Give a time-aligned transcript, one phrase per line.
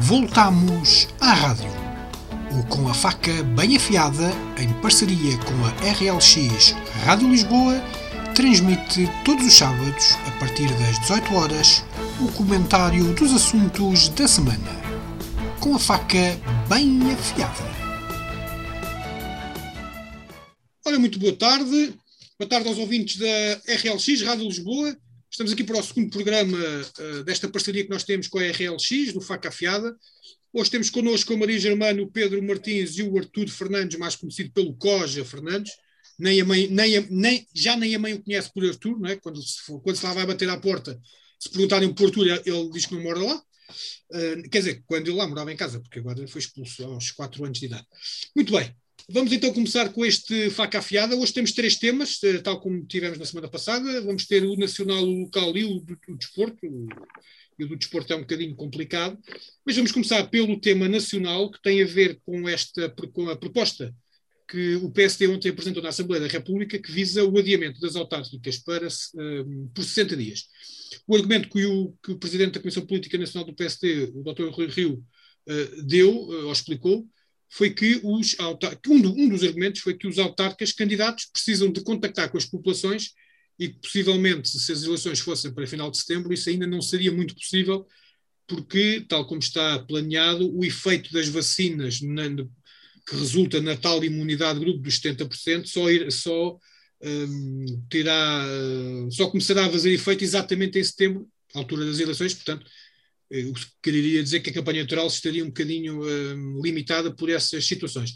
[0.00, 1.70] Voltamos à rádio.
[2.52, 7.80] O Com a Faca Bem Afiada, em parceria com a RLX Rádio Lisboa,
[8.34, 11.84] transmite todos os sábados, a partir das 18 horas,
[12.20, 14.70] o comentário dos assuntos da semana.
[15.60, 16.38] Com a faca
[16.68, 17.64] bem afiada.
[20.86, 21.94] Ora, muito boa tarde.
[22.38, 23.26] Boa tarde aos ouvintes da
[23.66, 24.96] RLX Rádio Lisboa.
[25.36, 29.12] Estamos aqui para o segundo programa uh, desta parceria que nós temos com a RLX,
[29.12, 29.94] do Faca Afiada.
[30.50, 34.50] Hoje temos connosco a Maria Germano, o Pedro Martins e o Artur Fernandes, mais conhecido
[34.52, 35.72] pelo Coja Fernandes.
[36.18, 39.10] Nem a mãe, nem a, nem, já nem a mãe o conhece por Artur, não
[39.10, 39.16] é?
[39.16, 40.98] quando, se for, quando se lá vai bater à porta,
[41.38, 43.36] se perguntarem por Artur, ele diz que não mora lá.
[44.10, 47.44] Uh, quer dizer, quando ele lá morava em casa, porque agora foi expulso aos 4
[47.44, 47.84] anos de idade.
[48.34, 48.74] Muito bem,
[49.08, 51.14] Vamos então começar com este faca afiada.
[51.14, 54.00] Hoje temos três temas, eh, tal como tivemos na semana passada.
[54.00, 56.58] Vamos ter o nacional, o local e o do, desporto.
[57.56, 59.16] E o do desporto é um bocadinho complicado.
[59.64, 63.94] Mas vamos começar pelo tema nacional, que tem a ver com, esta, com a proposta
[64.48, 68.58] que o PSD ontem apresentou na Assembleia da República, que visa o adiamento das autárquicas
[68.58, 70.46] para, um, ehm, por 60 dias.
[71.06, 74.48] O argumento que o, que o Presidente da Comissão Política Nacional do PSD, o Dr.
[74.50, 75.04] Rui Rio,
[75.48, 77.06] uh, deu, uh, ou explicou,
[77.48, 78.36] foi que os
[78.88, 82.44] um, do, um dos argumentos foi que os autarcas candidatos precisam de contactar com as
[82.44, 83.12] populações
[83.58, 87.34] e possivelmente, se as eleições fossem para final de setembro, isso ainda não seria muito
[87.34, 87.86] possível,
[88.46, 92.28] porque, tal como está planeado, o efeito das vacinas na,
[93.06, 96.58] que resulta na tal imunidade grupo dos 70% só, ir, só,
[97.02, 98.44] um, terá,
[99.10, 102.66] só começará a fazer efeito exatamente em setembro, altura das eleições, portanto,
[103.30, 107.66] o que quereria dizer que a campanha eleitoral estaria um bocadinho uh, limitada por essas
[107.66, 108.12] situações.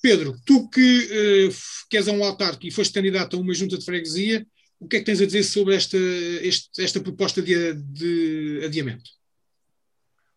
[0.00, 1.54] Pedro, tu que, uh,
[1.90, 4.46] que és um autarco e foste candidato a uma junta de freguesia,
[4.78, 9.10] o que é que tens a dizer sobre esta, este, esta proposta de, de adiamento?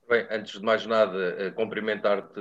[0.10, 2.40] Bem, antes de mais nada, eh, cumprimentar-te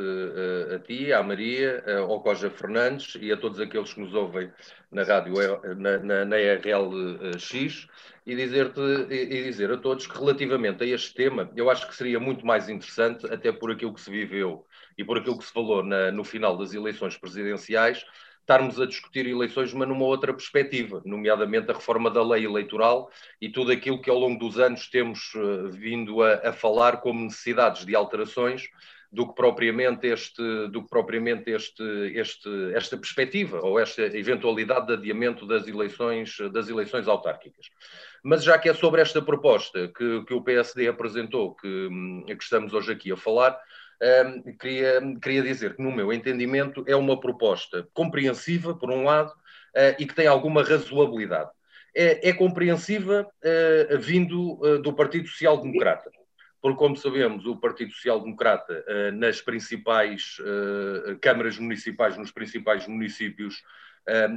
[0.75, 4.51] a ti, à Maria, ao Coja Fernandes e a todos aqueles que nos ouvem
[4.91, 5.35] na rádio,
[5.77, 7.87] na, na, na RLX
[8.29, 8.79] e dizer-te
[9.11, 12.69] e dizer a todos que relativamente a este tema, eu acho que seria muito mais
[12.69, 14.67] interessante, até por aquilo que se viveu
[14.99, 18.05] e por aquilo que se falou na, no final das eleições presidenciais,
[18.43, 23.49] estarmos a discutir eleições, mas numa outra perspectiva, nomeadamente a reforma da lei eleitoral e
[23.49, 27.87] tudo aquilo que ao longo dos anos temos uh, vindo a, a, falar como necessidades
[27.87, 28.69] de alterações
[29.11, 31.83] do que propriamente este, do que propriamente este,
[32.15, 37.67] este, esta perspectiva ou esta eventualidade de adiamento das eleições, das eleições autárquicas.
[38.23, 41.89] Mas já que é sobre esta proposta que, que o PSD apresentou, que,
[42.27, 43.59] que estamos hoje aqui a falar,
[44.01, 49.31] um, queria, queria dizer que, no meu entendimento, é uma proposta compreensiva, por um lado,
[49.31, 51.51] uh, e que tem alguma razoabilidade.
[51.97, 56.11] É, é compreensiva uh, vindo uh, do Partido Social Democrata,
[56.61, 60.37] porque, como sabemos, o Partido Social Democrata, nas principais
[61.21, 63.63] câmaras municipais, nos principais municípios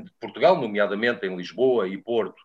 [0.04, 2.42] de Portugal, nomeadamente em Lisboa e Porto,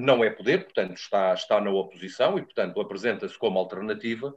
[0.00, 4.34] não é poder, portanto está, está na oposição e, portanto, apresenta-se como alternativa.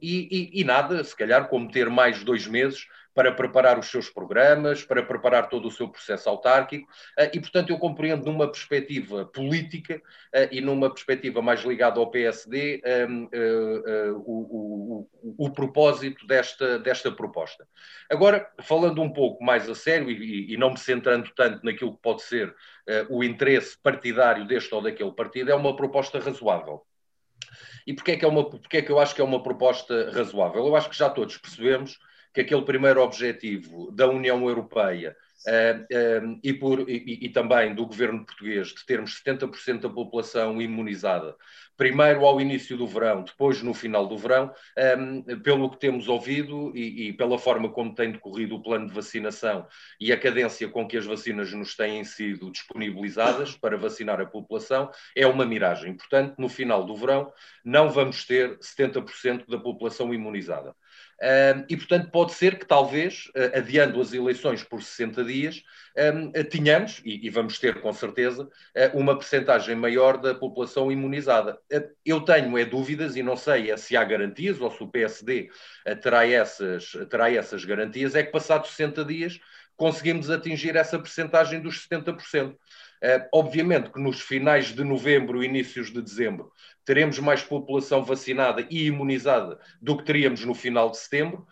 [0.00, 4.08] E, e, e, nada, se calhar, como ter mais dois meses para preparar os seus
[4.08, 9.26] programas, para preparar todo o seu processo autárquico, eh, e, portanto, eu compreendo numa perspectiva
[9.26, 10.00] política
[10.32, 15.06] eh, e numa perspectiva mais ligada ao PSD ehm, eh, o,
[15.36, 17.66] o, o, propósito desta, desta proposta.
[18.10, 22.02] Agora, falando um pouco mais a sério e, e não me centrando tanto naquilo que
[22.02, 22.54] pode ser
[23.08, 26.84] o interesse partidário deste ou daquele partido, é uma proposta razoável.
[27.86, 30.10] E porquê é que, é uma, porquê é que eu acho que é uma proposta
[30.10, 30.66] razoável?
[30.66, 31.98] Eu acho que já todos percebemos
[32.32, 37.84] que aquele primeiro objetivo da União Europeia Uh, uh, e, por, e, e, também do
[37.84, 41.34] governo português de termos 70% da população imunizada,
[41.76, 44.52] primeiro ao início do verão, depois no final do verão,
[44.96, 48.94] um, pelo que temos ouvido e, e, pela forma como tem decorrido o plano de
[48.94, 49.66] vacinação
[50.00, 54.92] e a cadência com que as vacinas nos têm sido disponibilizadas para vacinar a população,
[55.16, 55.96] é uma miragem.
[55.96, 57.32] Portanto, no final do verão,
[57.64, 60.72] não vamos ter 70% da população imunizada
[61.68, 65.62] e, portanto, pode ser que talvez, uh, adiando as eleições por 60 dias,
[65.96, 71.58] uh, tenhamos, e, e, vamos ter com certeza, uh, uma percentagem maior da população imunizada.
[72.04, 75.50] eu tenho é dúvidas e não sei é se há garantias ou se o PSD
[76.02, 79.40] terá, essas, terá essas garantias, é que passados 60 dias
[79.76, 82.56] conseguimos atingir essa percentagem dos 70%.
[83.02, 86.52] Uh, obviamente que nos finais de novembro, inícios de dezembro,
[86.84, 91.44] teremos mais população vacinada e imunizada do que teríamos no final de setembro,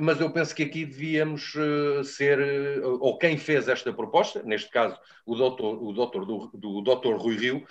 [0.00, 2.38] mas eu penso que aqui devíamos uh, ser,
[2.82, 7.36] ou quem fez esta proposta, neste caso o doutor, o doutor, do, do doutor Rui
[7.36, 7.66] Rio,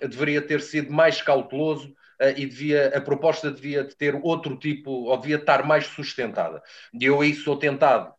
[0.00, 1.94] deveria ter sido mais cauteloso
[2.36, 6.62] e devia, a proposta devia ter outro tipo, ou devia estar mais sustentada.
[6.92, 8.12] E eu aí sou tentado,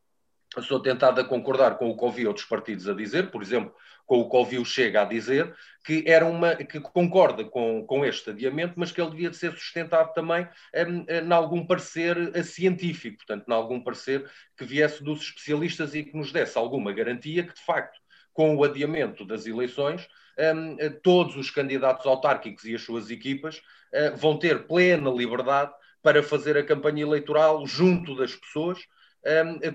[0.62, 3.74] sou tentado a concordar com o que ouvi outros partidos a dizer, por exemplo,
[4.06, 5.54] com o que ouviu Chega a dizer,
[5.86, 9.51] que, era uma, que concorda com, com este adiamento, mas que ele devia de ser
[9.51, 15.94] sustentado também um, em algum parecer científico, portanto, em algum parecer que viesse dos especialistas
[15.94, 18.00] e que nos desse alguma garantia que, de facto,
[18.33, 20.07] com o adiamento das eleições,
[20.56, 25.71] um, todos os candidatos autárquicos e as suas equipas uh, vão ter plena liberdade
[26.01, 28.80] para fazer a campanha eleitoral junto das pessoas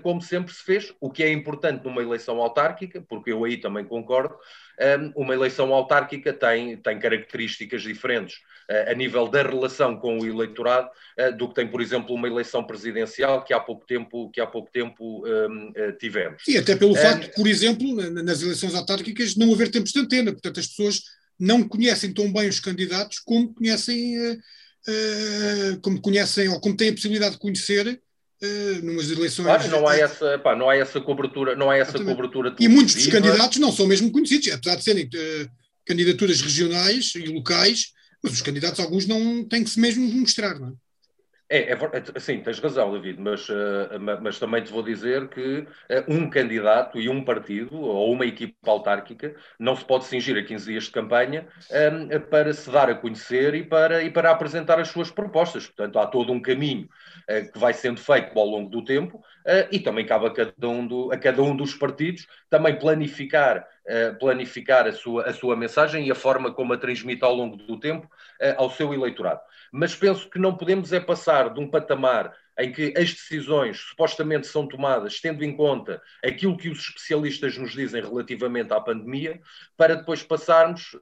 [0.01, 3.85] como sempre se fez, o que é importante numa eleição autárquica, porque eu aí também
[3.85, 4.35] concordo,
[5.15, 8.37] uma eleição autárquica tem, tem características diferentes
[8.69, 10.89] uh, a nível da relação com o eleitorado
[11.19, 14.47] uh, do que tem, por exemplo, uma eleição presidencial que há pouco tempo, que há
[14.47, 16.43] pouco tempo uh, tivemos.
[16.47, 20.59] E até pelo facto, por exemplo, nas eleições autárquicas não haver tempos de antena, portanto
[20.59, 21.01] as pessoas
[21.39, 24.39] não conhecem tão bem os candidatos como conhecem,
[25.81, 27.99] como conhecem ou como têm a possibilidade de conhecer
[28.81, 29.45] numas eleições.
[29.45, 32.55] Claro, não há essa, pá, não há essa cobertura, não há essa cobertura.
[32.59, 35.49] E muitos dos candidatos não são mesmo conhecidos, apesar de serem uh,
[35.85, 40.69] candidaturas regionais e locais, mas os candidatos, alguns não têm que se mesmo mostrar, não
[40.69, 40.71] é?
[41.49, 45.59] É, é, é, sim, tens razão, David, mas, uh, mas também te vou dizer que
[45.59, 45.67] uh,
[46.07, 50.71] um candidato e um partido ou uma equipa autárquica não se pode cingir a 15
[50.71, 54.79] dias de campanha um, ehm, para se dar a conhecer e para, e para apresentar
[54.79, 55.67] as suas propostas.
[55.67, 56.87] Portanto, há todo um caminho
[57.29, 59.21] uh, que vai sendo feito ao longo do tempo
[59.71, 63.67] e também cabe a cada um, do, a cada um dos partidos também planificar
[64.17, 67.77] planificar a sua, a sua mensagem e a forma como a transmite ao longo do
[67.77, 68.09] tempo
[68.55, 69.41] ao seu eleitorado
[69.75, 74.45] mas penso que não podemos é passar de um patamar em que as decisões supostamente
[74.45, 79.41] são tomadas tendo em conta aquilo que os especialistas nos dizem relativamente à pandemia,
[79.75, 80.95] para depois passarmos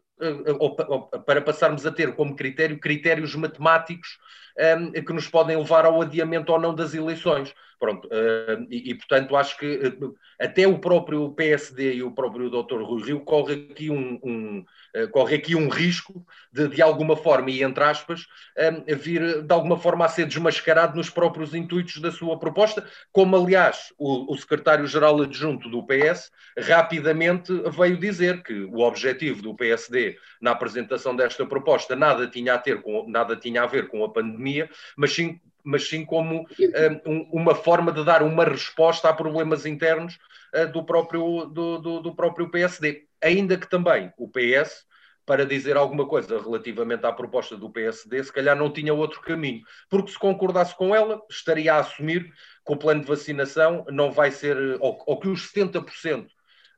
[1.25, 4.17] para passarmos a ter como critério critérios matemáticos
[4.57, 7.53] um, ehm, que nos podem levar ao adiamento ou não das eleições.
[7.81, 12.47] Pronto, uh, e, e, portanto acho que uh, até o próprio PSD e o próprio
[12.47, 12.83] Dr.
[12.83, 14.65] Rui Rio corre aqui um, um
[14.95, 16.23] uh, corre aqui um risco
[16.53, 20.95] de, de alguma forma, e entre aspas, um, vir de alguma forma a ser desmascarado
[20.95, 27.51] nos próprios intuitos da sua proposta, como aliás o, o secretário-geral adjunto do PS rapidamente
[27.71, 32.81] veio dizer que o objetivo do PSD na apresentação desta proposta nada tinha a ter
[32.81, 36.47] com nada tinha a ver com a pandemia, mas sim mas sim como
[37.05, 40.17] um, uma forma de dar uma resposta a problemas internos
[40.55, 43.05] uh, do, próprio, do, do, do, próprio PSD.
[43.21, 44.85] Ainda que também o PS,
[45.25, 49.61] para dizer alguma coisa relativamente à proposta do PSD, se calhar não tinha outro caminho,
[49.89, 52.31] porque se concordasse com ela, estaria a assumir
[52.65, 56.27] que o plano de vacinação não vai ser, ou, ou que os 70%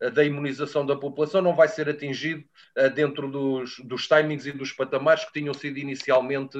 [0.10, 2.44] da imunização da população não vai ser atingido
[2.78, 6.58] uh, dentro dos, dos timings e dos patamares que tinham sido inicialmente.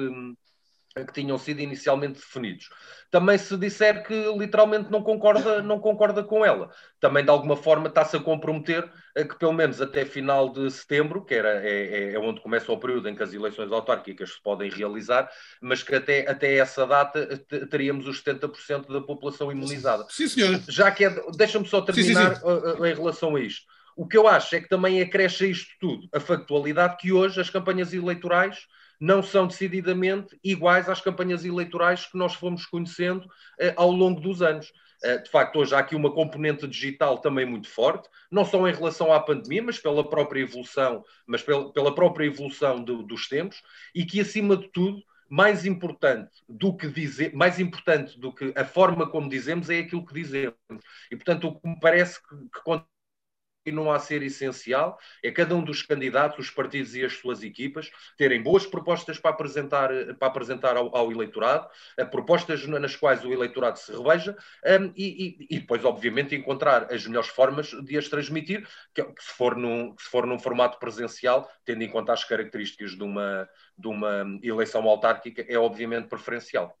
[0.94, 2.68] Que tinham sido inicialmente definidos.
[3.10, 6.70] Também se disser que literalmente não concorda, não concorda com ela,
[7.00, 11.24] também de alguma forma está-se a comprometer a que pelo menos até final de setembro,
[11.24, 14.42] que era, é, é, é onde começa o período em que as eleições autárquicas se
[14.42, 15.28] podem realizar,
[15.60, 17.26] mas que até, até essa data
[17.68, 20.06] teríamos os 70% da população imunizada.
[20.08, 20.62] Sim, senhora.
[20.68, 22.86] Já que é, deixa-me só terminar sim, sim, sim.
[22.86, 23.66] em relação a isto.
[23.96, 27.40] O que eu acho é que também acresce a isto tudo a factualidade que hoje
[27.40, 28.66] as campanhas eleitorais
[29.00, 33.28] não são decididamente iguais às campanhas eleitorais que nós fomos conhecendo
[33.58, 34.72] eh, ao longo dos anos.
[35.02, 38.72] Eh, de facto, hoje há aqui uma componente digital também muito forte, não só em
[38.72, 43.62] relação à pandemia, mas pela própria evolução, mas pela, pela própria evolução do, dos tempos,
[43.94, 48.64] e que, acima de tudo, mais importante do que dizer, mais importante do que a
[48.64, 50.54] forma como dizemos é aquilo que dizemos.
[51.10, 52.62] E, portanto, o que me parece que, que
[53.64, 57.90] continua a ser essencial é cada um dos candidatos, os partidos e as suas equipas
[58.16, 61.66] terem boas propostas para apresentar, para apresentar ao, ao eleitorado,
[61.98, 66.92] uh, propostas nas quais o eleitorado se reveja um, e, e, e, depois, obviamente, encontrar
[66.92, 70.78] as melhores formas de as transmitir, que, que, se, for num, se for num formato
[70.78, 76.76] presencial, tendo em conta as características de uma, de uma eleição autárquica, é obviamente preferencial.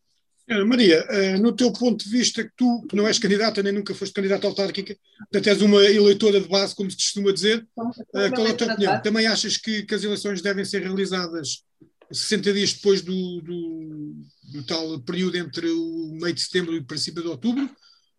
[0.66, 3.94] Maria, eh, no teu ponto de vista, que tu que não és candidata nem nunca
[3.94, 7.66] foste candidata autárquica, portanto és uma eleitora de base, como se costuma dizer,
[8.14, 9.02] eh, qual é a tua opinião?
[9.02, 11.64] Também achas que, que, as eleições devem ser realizadas
[12.12, 14.14] 60 dias depois do, do,
[14.52, 17.68] do, tal período entre o meio de setembro e o princípio de outubro?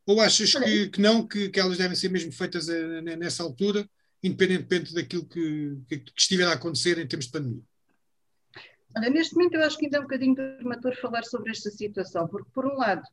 [0.08, 3.88] Ou achas que, que não, que, que, elas devem ser mesmo feitas eh, nessa altura,
[4.24, 7.62] independentemente daquilo que, que estiver a acontecer em termos de pandemia?
[8.96, 12.28] Olha, neste momento eu acho que ainda é um bocadinho prematuro falar sobre esta situação,
[12.28, 13.04] porque por um lado,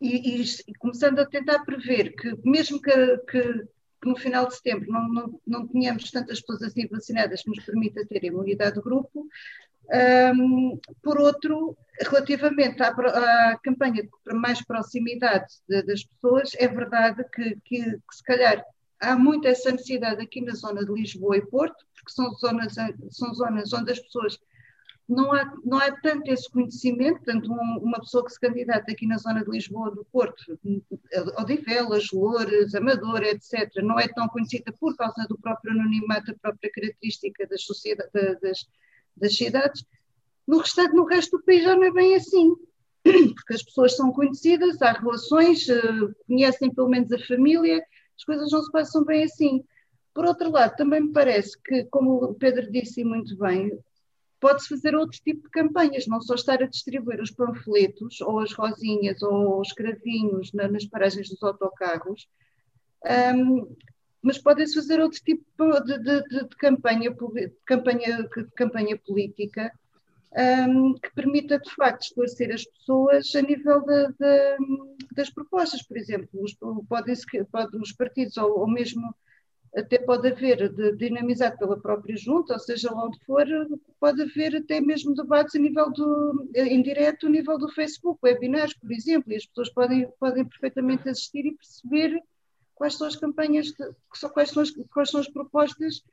[0.00, 4.90] e, e, começando a tentar prever que mesmo que, que, que no final de setembro
[4.92, 9.28] não, não, não tenhamos tantas pessoas assim vacinadas que nos permita ter imunidade de grupo,
[9.92, 17.22] Um, por outro, relativamente à, à, campanha para mais proximidade de, das pessoas, é verdade
[17.34, 18.64] que, que, que, se calhar
[18.98, 22.74] há muito essa necessidade aqui na zona de Lisboa e Porto, porque são zonas,
[23.10, 24.38] são zonas onde as pessoas
[25.08, 29.06] não há, não há tanto esse conhecimento, tanto um, uma pessoa que se candidata aqui
[29.06, 30.58] na zona de Lisboa, do Porto,
[31.38, 36.70] Odivelas, Loures, Amadora, etc., não é tão conhecida por causa do próprio anonimato, da própria
[36.70, 37.66] característica das,
[38.40, 38.66] das,
[39.16, 39.84] das cidades.
[40.46, 42.54] No, restante, no resto do país já não é bem assim,
[43.02, 45.82] porque as pessoas são conhecidas, há relações, eh,
[46.26, 47.84] conhecem pelo menos a família,
[48.16, 49.62] as coisas não se passam bem assim.
[50.14, 53.76] Por outro lado, também me parece que, como o Pedro disse muito bem,
[54.44, 58.52] pode-se fazer outro tipo de campanhas, não só estar a distribuir os panfletos ou as
[58.52, 62.28] rosinhas ou os cravinhos na, nas paragens dos autocarros,
[63.34, 63.74] um,
[64.20, 65.46] mas podem-se fazer outro tipo
[65.86, 69.72] de, de, de, de campanha, de campanha, de campanha política
[70.68, 73.82] um, que permita de facto esclarecer as pessoas a nível
[75.16, 76.52] das propostas, por exemplo, os,
[76.86, 77.12] pode,
[77.80, 79.14] os partidos ou, ou mesmo
[79.74, 83.44] até pode haver de, dinamizado pela própria junta, ou seja, onde for,
[83.98, 88.72] pode haver até mesmo debates a nível do, em direto, a nível do Facebook, webinars,
[88.74, 92.22] por exemplo, e as pessoas podem, podem perfeitamente assistir e perceber
[92.74, 93.90] quais são as campanhas, de,
[94.32, 96.04] quais, são as, quais são as propostas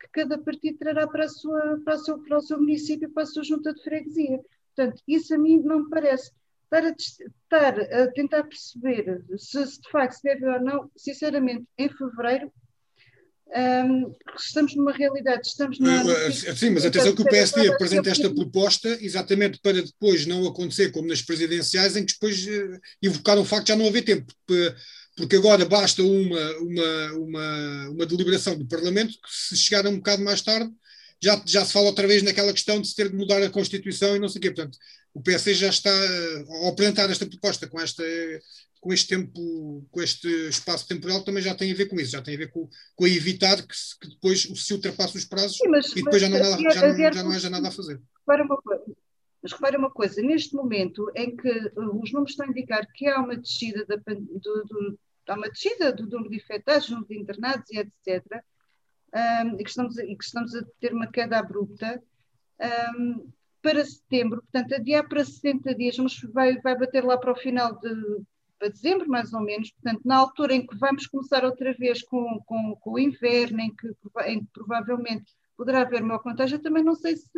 [0.00, 3.24] que cada partido trará para, a sua, para, o seu, para o seu município, para
[3.24, 4.40] a sua junta de freguesia.
[4.74, 6.32] Portanto, isso a mim não me parece.
[6.64, 11.66] Estar a, estar a tentar perceber se, se de facto se deve ou não, sinceramente,
[11.76, 12.50] em fevereiro
[13.56, 16.32] um, estamos numa realidade, estamos numa.
[16.32, 21.08] Sim, mas atenção que o PSD apresenta esta proposta exatamente para depois não acontecer como
[21.08, 24.32] nas presidenciais, em que depois uh, evocaram o facto de já não haver tempo,
[25.16, 30.22] porque agora basta uma, uma, uma, uma deliberação do Parlamento que se chegar um bocado
[30.22, 30.72] mais tarde
[31.22, 34.16] já, já se fala outra vez naquela questão de se ter de mudar a Constituição
[34.16, 34.50] e não sei o quê.
[34.50, 34.78] Portanto,
[35.14, 38.04] o PSD já está a apresentar esta proposta com esta
[38.80, 42.22] com este tempo, com este espaço temporal, também já tem a ver com isso, já
[42.22, 45.92] tem a ver com, com evitar que, que depois se ultrapasse os prazos Sim, mas,
[45.92, 48.00] e depois já, não, nada, já, não, já não haja nada a fazer.
[48.20, 48.84] Repara uma coisa,
[49.42, 53.20] mas repara uma coisa, neste momento em que os números estão a indicar que há
[53.20, 54.98] uma descida, da, do, do,
[55.28, 58.24] há uma descida do número de infectados, número de internados e etc.,
[59.12, 62.02] um, e, que estamos, e que estamos a ter uma queda abrupta,
[62.96, 63.30] um,
[63.62, 67.78] para setembro, portanto, adiar para 60 dias, mas vai, vai bater lá para o final
[67.78, 67.90] de
[68.60, 72.38] para dezembro, mais ou menos, portanto, na altura em que vamos começar outra vez com,
[72.44, 73.88] com, com o inverno, em que,
[74.26, 77.28] em que provavelmente poderá haver uma contágio, também não sei se.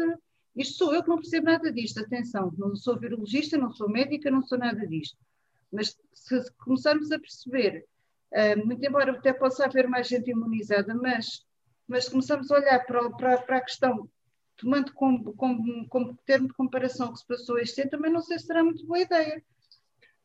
[0.55, 4.31] Isto sou eu que não percebo nada disto, atenção, não sou virologista, não sou médica,
[4.31, 5.17] não sou nada disto.
[5.73, 7.87] Mas se começarmos a perceber,
[8.33, 11.47] uh, muito embora até possa haver mais gente imunizada, mas,
[11.89, 14.11] mas se começarmos a olhar para, para, para a questão,
[14.63, 18.23] tomando como, como, como termo de comparação o que se passou este ano, também não
[18.23, 19.43] sei se será muito boa ideia.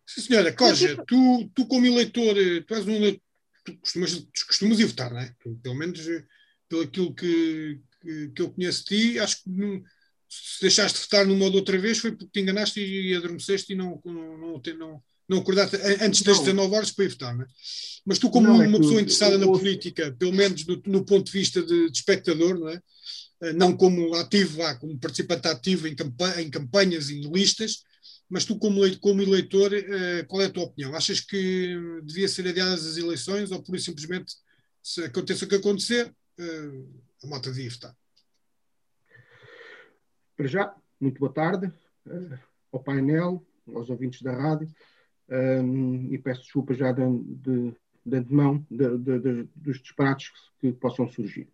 [0.05, 0.53] Sim, senhora.
[0.53, 3.21] Coja, tu, tu como eleitor, eh, tu és um eleitor,
[3.65, 5.35] tu costumas, costumas ir votar, não é?
[5.63, 6.23] Pelo menos eh,
[6.69, 9.83] pelo aquilo que, que, que, eu conheço de ti, acho que não,
[10.29, 13.73] se deixaste de votar numa ou outra vez foi porque te enganaste e, e adormeceste
[13.73, 17.43] e não, não, não, não, não acordaste antes das 19 horas para ir votar, não
[17.43, 17.47] é?
[18.05, 21.25] Mas tu, como não, é uma pessoa interessada na política, pelo menos no, no ponto
[21.25, 22.81] de vista de, de, espectador, não é?
[23.41, 25.95] Eh, não como ativo, ah, como participante ativo em,
[26.39, 27.83] em campanhas e listas,
[28.29, 30.95] mas tu, como, como eleitor, eh, qual é a tua opinião?
[30.95, 34.33] Achas que devia ser adiadas as eleições ou, por simplesmente,
[34.81, 36.83] se aconteça o que acontecer, eh,
[37.23, 37.95] a malta devia votar?
[40.35, 41.71] Para já, muito boa tarde
[42.71, 44.69] ao painel, aos ouvintes da rádio,
[45.29, 47.75] um, e peço desculpa já de, de,
[48.05, 51.49] de antemão de, de, dos disparates que possam surgir.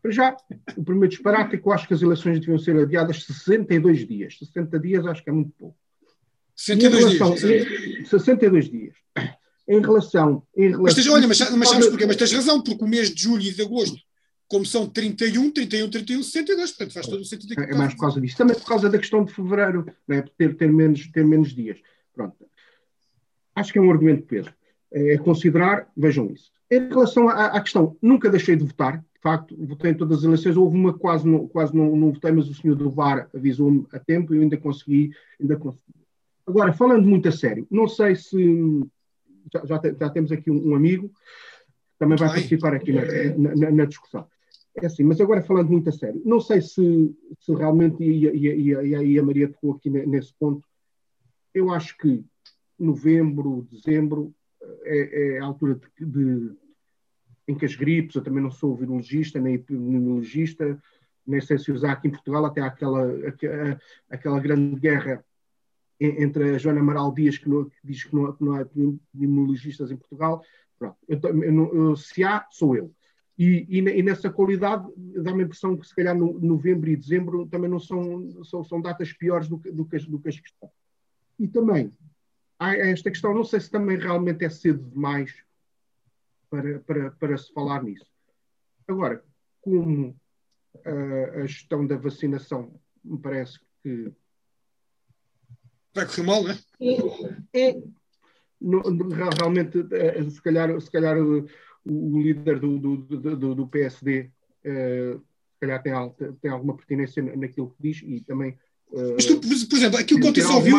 [0.00, 0.36] Para já,
[0.76, 4.38] o primeiro disparate é que eu acho que as eleições deviam ser adiadas 62 dias.
[4.38, 5.76] 60 dias acho que é muito pouco.
[6.54, 8.08] 62 relação, dias.
[8.08, 8.94] 62 dias.
[9.68, 10.42] Em relação.
[10.56, 12.06] Em relação mas, tens, olha, mas, mas sabes porquê?
[12.06, 13.98] Mas tens razão, porque o mês de julho e de agosto,
[14.48, 17.60] como são 31, 31, 31, 62, portanto faz todo o sentido.
[17.60, 18.36] É, é mais por causa disso.
[18.36, 21.78] Também por causa da questão de fevereiro, né, ter, ter, menos, ter menos dias.
[22.14, 22.36] Pronto.
[23.54, 24.54] Acho que é um argumento de peso.
[24.90, 26.50] É considerar, vejam isso.
[26.70, 30.24] Em relação à, à, questão, nunca deixei de votar, de facto, votei em todas as
[30.24, 33.86] eleições, houve uma quase, não, quase não, não votei, mas o senhor do VAR avisou-me
[33.92, 35.10] a tempo e eu ainda consegui,
[35.40, 35.98] ainda consegui
[36.48, 38.82] Agora, falando muito a sério, não sei se.
[39.52, 43.70] Já, já, já temos aqui um, um, amigo que também vai participar aqui na, na,
[43.70, 44.26] na, discussão.
[44.74, 48.72] É assim, mas agora falando muito a sério, não sei se, se realmente, e, e,
[48.72, 50.66] e, e a Maria tocou aqui nesse ponto,
[51.52, 52.24] eu acho que
[52.78, 54.34] novembro, dezembro
[54.82, 56.56] é, é a altura de, de,
[57.46, 60.80] em que as gripes, eu também não sou virologista nem epidemiologista,
[61.26, 63.06] nem sei se usar aqui em Portugal, até aquela,
[64.10, 65.24] aquela grande guerra
[66.00, 69.96] entre a Joana Amaral Dias, que, não, diz que não, que não há epidemiologistas em
[69.96, 70.42] Portugal.
[70.78, 72.94] Pronto, eu, eu, eu, se há, sou eu.
[73.36, 74.88] E, e, e nessa qualidade
[75.22, 78.80] dá-me a impressão que se calhar no, novembro e dezembro também não são, são, são
[78.80, 80.70] datas piores do que, do, que, do que as que estão.
[81.38, 81.92] E também
[82.58, 85.34] há esta questão, não sei se também realmente é cedo demais
[86.50, 88.06] para, para, para se falar nisso.
[88.86, 89.22] Agora,
[89.60, 90.18] como
[90.84, 94.12] a, a gestão da vacinação me parece que.
[95.94, 96.58] Vai correr mal, não é?
[97.52, 97.82] É, é
[98.60, 101.46] no, realmente, é, se calhar, se calhar o,
[101.84, 104.30] o líder do, do, do, do PSD
[104.64, 105.92] é, se calhar tem,
[106.40, 108.58] tem alguma pertinência naquilo que diz e também
[109.14, 110.78] mas tu, por exemplo, aquilo que ontem só viu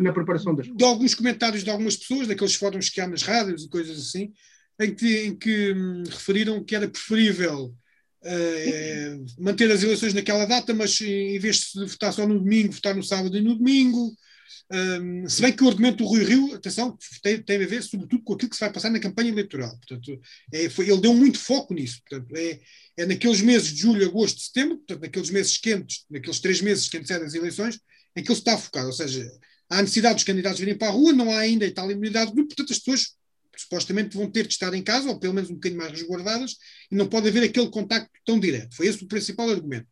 [0.00, 3.64] na preparação das de alguns comentários de algumas pessoas, daqueles fóruns que há nas rádios
[3.64, 4.32] e coisas assim,
[4.80, 7.74] em que, em que hum, referiram que era preferível
[8.22, 12.94] uh, manter as eleições naquela data, mas em vez de votar só no domingo, votar
[12.94, 14.12] no sábado e no domingo.
[14.72, 18.22] Um, se bem que o argumento do Rui Rio, atenção, tem, tem a ver sobretudo
[18.22, 19.70] com aquilo que se vai passar na campanha eleitoral.
[19.78, 20.20] Portanto,
[20.52, 22.00] é, foi, ele deu muito foco nisso.
[22.08, 22.60] Portanto, é,
[22.96, 26.96] é naqueles meses de julho, agosto, setembro, portanto, naqueles meses quentes, naqueles três meses que
[26.96, 27.78] antecedem as eleições,
[28.16, 28.86] em que ele está focado.
[28.86, 29.30] Ou seja,
[29.70, 32.72] há necessidade dos candidatos virem para a rua, não há ainda a tal imunidade portanto,
[32.72, 33.16] as pessoas
[33.56, 36.56] supostamente vão ter de estar em casa, ou pelo menos um bocadinho mais resguardadas,
[36.90, 38.76] e não pode haver aquele contacto tão direto.
[38.76, 39.86] Foi esse o principal argumento.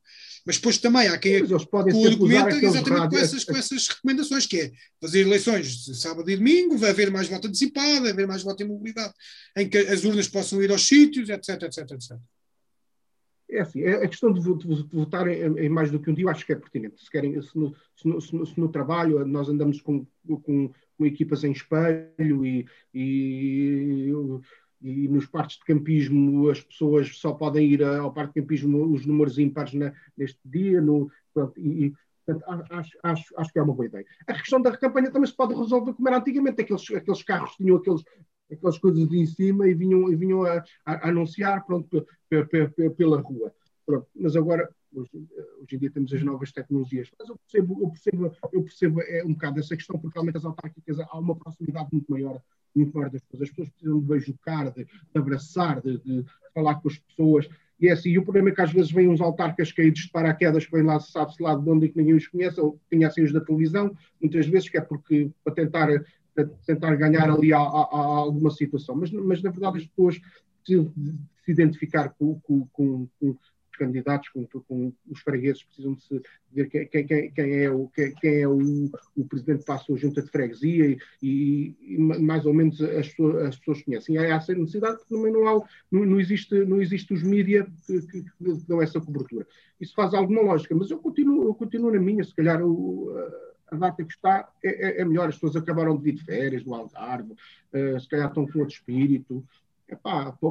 [0.45, 5.21] Mas depois também há quem argumenta exatamente com essas, com essas recomendações, que é fazer
[5.21, 9.15] eleições sábado e domingo, vai haver mais voto antecipado, vai haver mais voto em mobilidade,
[9.57, 12.19] em que as urnas possam ir aos sítios, etc, etc, etc.
[13.51, 14.41] É assim, é a questão de,
[14.93, 17.03] votar em, em, mais do que um dia, eu acho que é pertinente.
[17.03, 20.07] Se, querem, se, no, se, no, se, no, se no, trabalho nós andamos com,
[20.43, 24.11] com, com equipas em espelho e, e,
[24.85, 29.07] e, nos parques de campismo as pessoas só podem ir ao parque de campismo os
[29.07, 31.11] números ímpares na, neste dia, no,
[31.57, 31.93] e,
[32.26, 34.05] Portanto, acho, acho, acho que é uma boa ideia.
[34.26, 36.62] A questão da campanha também se pode resolver como era antigamente.
[36.62, 38.03] Aqueles, aqueles carros tinham aqueles,
[38.51, 42.07] aquelas coisas de em cima e vinham, e vinham a, a anunciar pronto,
[42.97, 43.53] pela rua.
[43.87, 45.11] Pronto, mas agora, hoje,
[45.61, 47.11] hoje, em dia temos as novas tecnologias.
[47.18, 50.44] Mas eu percebo, eu percebo, eu percebo é, um bocado essa questão, porque realmente as
[50.44, 52.40] autárquicas há uma proximidade muito maior,
[52.75, 53.42] muito maior das pessoas.
[53.42, 57.49] As pessoas precisam de beijocar, de, de abraçar, de, de, falar com as pessoas.
[57.79, 60.11] E é assim, e o problema é que às vezes vêm uns autarcas caídos de
[60.11, 63.25] paraquedas que vêm lá, sabe-se lá de onde e que ninguém os conhece, ou conhecem
[63.25, 65.88] os da televisão, muitas vezes que é porque para tentar
[66.66, 68.97] tentar ganhar ali a, a, a, alguma situação.
[68.97, 70.20] Mas, mas, na verdade, as pessoas
[70.62, 70.92] precisam
[71.44, 73.09] se identificar com, com, com,
[73.77, 78.41] candidatos, com, com, os fregueses, precisam de se ver quem, quem, quem é, o, quem,
[78.41, 83.15] é o, o presidente passa a junta de freguesia e, e, mais ou menos as
[83.47, 84.19] as pessoas conhecem.
[84.19, 88.23] Há essa necessidade porque também não, há, não, existe, não existe os mídias que, que,
[88.23, 89.47] que, dão essa cobertura.
[89.81, 92.63] Isso faz alguma lógica, mas eu continuo, eu continuo na minha, se calhar.
[92.63, 93.13] O,
[93.71, 95.29] a data que está é, é, é, melhor.
[95.29, 98.75] As pessoas acabaram de vir de férias do Algarve, uh, se calhar estão com outro
[98.75, 99.45] espírito.
[99.88, 100.49] Epá, para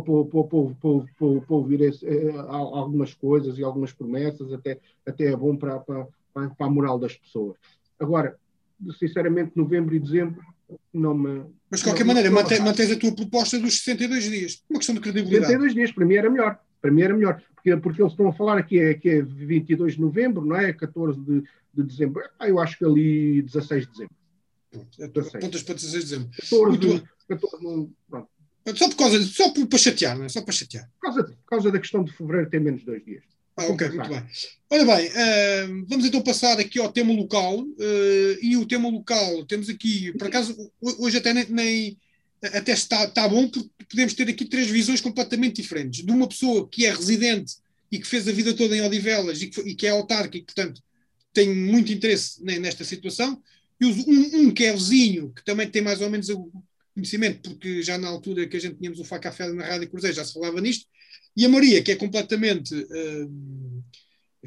[1.50, 6.52] ouvir esse, uh, algumas coisas e algumas promessas, até, até é bom para, para, para
[6.60, 7.58] a moral das pessoas.
[8.00, 8.38] Agora,
[9.00, 10.42] sinceramente, novembro e dezembro
[10.94, 11.46] não me.
[11.70, 14.64] Mas de qualquer não, maneira, mantém, mantens a tua proposta dos 62 dias.
[14.70, 15.48] Uma questão de credibilidade.
[15.48, 16.60] 62 dias, para mim era melhor.
[16.82, 17.42] Para mim era melhor.
[17.56, 20.74] Porque, porque eles estão a falar aqui, é, que é 22 de novembro, não é?
[20.74, 21.44] 14 de,
[21.74, 22.24] de dezembro.
[22.40, 24.16] Ah, eu acho que ali 16 de dezembro.
[25.40, 26.30] Pontas para 16 de dezembro.
[26.36, 28.28] 14, 14 pronto.
[28.76, 30.30] Só por causa, só para chatear, não é?
[30.30, 30.90] Só para chatear.
[31.00, 33.24] Por causa, por causa da questão de fevereiro tem menos dois dias.
[33.58, 34.24] Ah, ok, muito bem.
[34.70, 37.60] Olha bem, uh, vamos então passar aqui ao tema local.
[37.60, 41.98] Uh, e o tema local, temos aqui, por acaso, hoje até nem, nem
[42.42, 46.04] até está, está bom, porque podemos ter aqui três visões completamente diferentes.
[46.04, 47.56] De uma pessoa que é residente
[47.92, 50.42] e que fez a vida toda em Odivelas e que, e que é autárquico e,
[50.46, 50.82] portanto,
[51.32, 53.42] tem muito interesse nesta situação,
[53.82, 56.52] e um, um, que é vizinho, que também tem mais ou menos o
[56.94, 60.16] conhecimento, porque já na altura que a gente tínhamos o Faca Fé na Rádio Cruzeiro
[60.16, 60.86] já se falava nisto,
[61.36, 62.74] e a Maria, que é completamente.
[62.76, 63.84] Uh,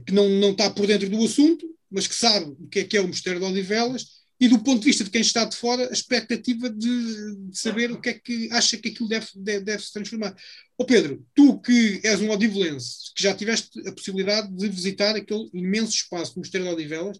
[0.04, 2.96] que não, não está por dentro do assunto, mas que sabe o que é que
[2.96, 4.04] é o Mistério de Odivelas,
[4.38, 7.90] e do ponto de vista de quem está de fora, a expectativa de, de saber
[7.90, 10.36] o que é que acha que aquilo deve, deve, deve se transformar.
[10.76, 15.48] Oh Pedro, tu que és um odivelense, que já tiveste a possibilidade de visitar aquele
[15.54, 17.18] imenso espaço do Mosteiro de Odivelas,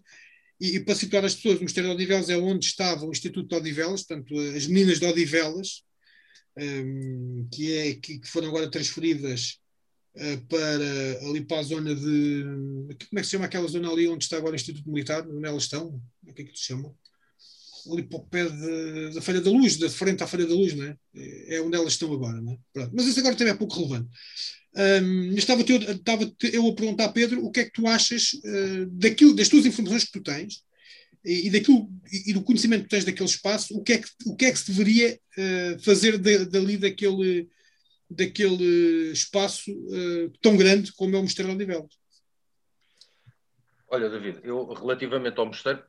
[0.59, 3.47] e, e, para situar as pessoas, o Mosteiro de Odivelas é onde estava o Instituto
[3.47, 5.83] de Odivelas, portanto, as meninas de Odivelas,
[6.57, 9.59] um, que, é, que, que, foram agora transferidas
[10.15, 12.43] uh, para ali para a zona de.
[13.09, 15.27] Como é que se chama aquela zona ali onde está agora o Instituto Militar?
[15.27, 16.01] Onde elas estão?
[16.25, 16.95] O que é que se chamam?
[17.91, 20.73] Ali para o pé de, da Feira da Luz, da frente à Feira da Luz,
[20.73, 20.95] não é?
[21.47, 22.57] É onde elas estão agora, não é?
[22.73, 22.91] Pronto.
[22.95, 24.09] Mas isso agora também é pouco relevante.
[24.75, 28.33] Um, estava, eu, estava eu a perguntar a Pedro o que é que tu achas
[28.33, 30.61] uh, daquilo, das tuas informações que tu tens
[31.25, 34.35] e, e, daquilo, e do conhecimento que tens daquele espaço, o que é que, o
[34.35, 37.47] que, é que se deveria uh, fazer de, dali daquele,
[38.09, 41.91] daquele espaço uh, tão grande como é o Mosteiro de Odivelas?
[43.89, 45.81] Olha, David, eu relativamente ao mosteiro,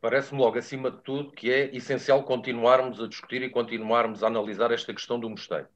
[0.00, 4.72] parece-me logo acima de tudo que é essencial continuarmos a discutir e continuarmos a analisar
[4.72, 5.68] esta questão do mosteiro.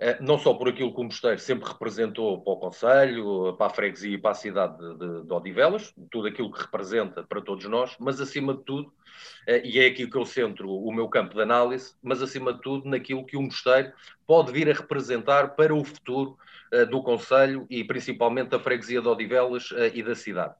[0.00, 3.70] Eh, não só por aquilo que o mosteiro sempre representou para o Conselho, para a
[3.70, 7.96] freguesia e para a cidade de, de Odivelas, tudo aquilo que representa para todos nós,
[7.98, 8.92] mas acima de tudo,
[9.46, 12.60] eh, e é aqui que eu centro o meu campo de análise, mas acima de
[12.60, 13.92] tudo naquilo que o mosteiro
[14.26, 16.36] pode vir a representar para o futuro
[16.70, 20.54] eh, do Conselho e principalmente da freguesia de Odivelas e da cidade.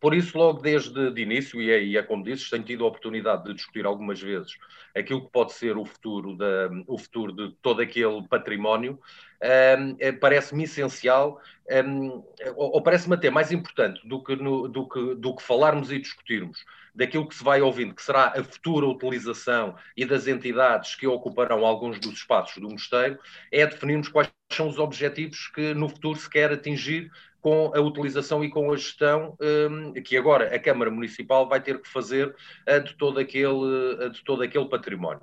[0.00, 2.88] Por isso, logo desde de início, e é, e é como dizes, tenho tido a
[2.88, 4.52] oportunidade de discutir algumas vezes
[4.96, 8.98] aquilo que pode ser o futuro, da, o futuro de todo aquele património,
[9.42, 11.40] um, é, parece-me essencial,
[11.86, 12.24] um,
[12.56, 15.98] ou, ou parece-me até mais importante do que, no, do, que, do que falarmos e
[15.98, 21.06] discutirmos daquilo que se vai ouvindo, que será a futura utilização e das entidades que
[21.06, 23.18] ocuparão alguns dos espaços do mosteiro,
[23.52, 27.10] é definirmos quais são os objetivos que no futuro se quer atingir
[27.48, 31.80] com a utilização e com a gestão um, que agora a Câmara Municipal vai ter
[31.80, 32.28] que fazer
[32.68, 35.22] uh, de, todo aquele, uh, de todo aquele património.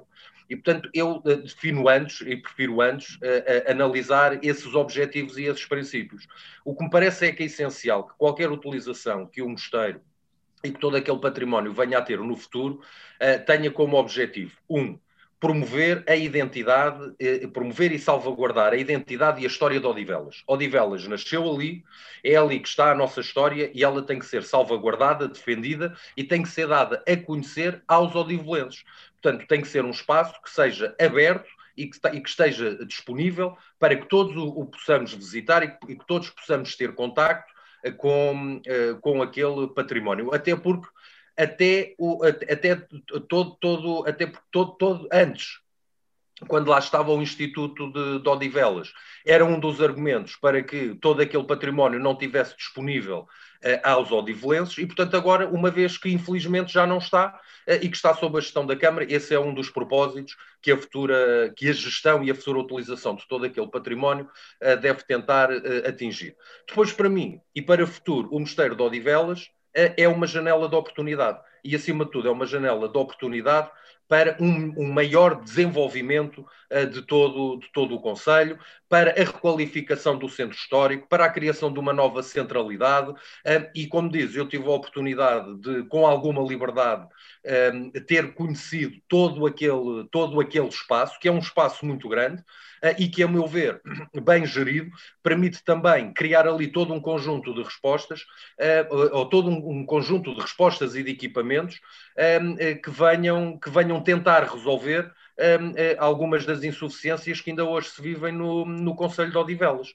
[0.50, 3.20] E, portanto, eu uh, defino antes, e prefiro antes,
[3.70, 6.28] analisar esses objetivos e esses princípios.
[6.64, 10.02] O que me parece é que é essencial que qualquer utilização que o mosteiro
[10.64, 12.82] e que todo aquele património venha a ter no futuro
[13.46, 14.98] tenha como objetivo, um,
[15.46, 20.42] promover a identidade, eh, promover e salvaguardar a identidade e a história de Odivelas.
[20.48, 21.84] Odivelas nasceu ali,
[22.24, 26.24] é ali que está a nossa história e ela tem que ser salvaguardada, defendida e
[26.24, 28.84] tem que ser dada a conhecer aos odivelenses.
[29.22, 33.56] Portanto, tem que ser um espaço que seja aberto e que, e que esteja disponível
[33.78, 37.54] para que todos o, o possamos visitar e que, e que, todos possamos ter contacto
[37.84, 40.34] eh, com, uh, com aquele património.
[40.34, 40.88] Até porque
[41.38, 42.76] até, o, até
[43.28, 45.60] todo, todo, até todo, todo antes,
[46.48, 48.92] quando lá estava o Instituto de, de Odivelas,
[49.26, 53.20] era um dos argumentos para que todo aquele património não tivesse disponível
[53.64, 57.88] uh, aos odivelenses e, portanto, agora, uma vez que infelizmente já não está uh, e
[57.88, 61.54] que está sob a gestão da Câmara, esse é um dos propósitos que a futura,
[61.56, 64.30] que a gestão e a futura utilização de todo aquele património
[64.62, 65.50] uh, deve tentar
[65.88, 66.36] atingir.
[66.68, 70.76] Depois, para mim e para o futuro, o Mosteiro de Odivelas é uma janela de
[70.76, 71.40] oportunidade.
[71.64, 73.70] E, acima de tudo, é uma janela de oportunidade
[74.08, 80.18] para um, um maior desenvolvimento uh, de, todo, de todo o Conselho, para a requalificação
[80.18, 83.12] do centro histórico, para a criação de uma nova centralidade.
[83.12, 87.08] Uh, e, como diz, eu tive a oportunidade de, com alguma liberdade,
[87.46, 92.44] uh, ter conhecido todo aquele, todo aquele espaço, que é um espaço muito grande,
[92.86, 93.82] eh, e que, a meu ver,
[94.24, 94.92] bem gerido,
[95.24, 98.26] permite também criar ali todo um conjunto de respostas,
[98.60, 101.80] eh, ou todo um conjunto de respostas e de equipamentos
[102.16, 105.12] eh, que venham, que venham tentar resolver
[105.98, 109.90] algumas das insuficiências que ainda hoje se vivem no, no Conselho de Odivelas.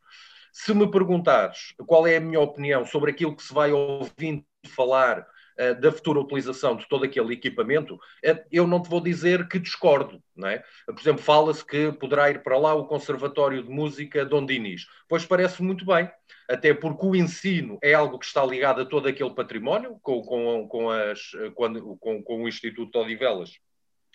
[0.52, 5.26] Se me perguntares qual é a minha opinião sobre aquilo que se vai ouvindo falar
[5.74, 10.22] da futura utilização de todo aquele equipamento, eh, eu não te vou dizer que discordo.
[10.34, 10.64] Não é?
[10.86, 14.86] Por exemplo, fala-se que poderá ir para lá o Conservatório de Música Dom Dinis.
[15.08, 16.10] Pois parece muito bem,
[16.48, 20.66] até porque o ensino é algo que está ligado a todo aquele património, com, com,
[20.66, 21.20] com, as,
[21.54, 23.50] com, com o Instituto de Odivelas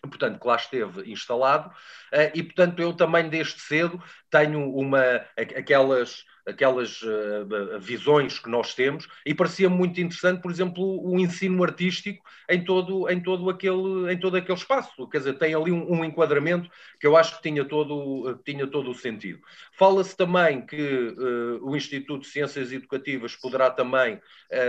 [0.08, 1.72] portanto, que lá esteve instalado,
[2.12, 5.02] eh, e portanto eu também desde cedo tenho uma,
[5.36, 11.64] aquelas aquelas uh, visões que nós temos e parecia muito interessante, por exemplo, o ensino
[11.64, 15.08] artístico em todo, em todo, aquele, em todo aquele espaço.
[15.10, 18.92] Quer dizer, tem ali um, um enquadramento que eu acho que tinha todo, tinha todo
[18.92, 19.40] o sentido.
[19.74, 24.22] Fala-se também que uh, o Instituto de Ciências Educativas poderá também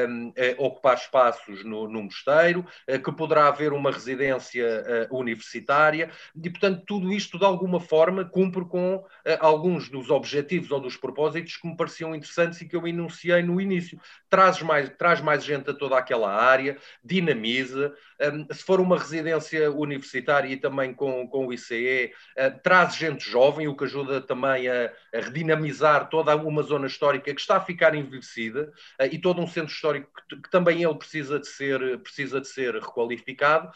[0.08, 2.64] um, uh, ocupar espaços no, no mosteiro,
[3.04, 6.10] que poderá haver uma residência universitária
[6.42, 9.04] e, portanto, tudo isto de alguma forma cumpre com
[9.40, 14.00] alguns dos objetivos ou dos propósitos me pareciam interessantes e que eu enunciei no início.
[14.28, 17.94] Traz mais, traz mais gente a toda aquela área, dinamiza.
[18.20, 23.28] Um, se for uma residência universitária e também com, com o ICE, uh, traz gente
[23.28, 27.60] jovem, o que ajuda também a, a, redinamizar toda uma zona histórica que está a
[27.60, 31.98] ficar envelhecida uh, e todo um centro histórico que, que, também ele precisa de ser,
[31.98, 33.70] precisa de ser requalificado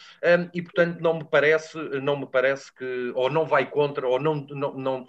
[0.53, 4.35] e, portanto, não me parece, não me parece que, ou não vai contra, ou não,
[4.35, 5.07] não, não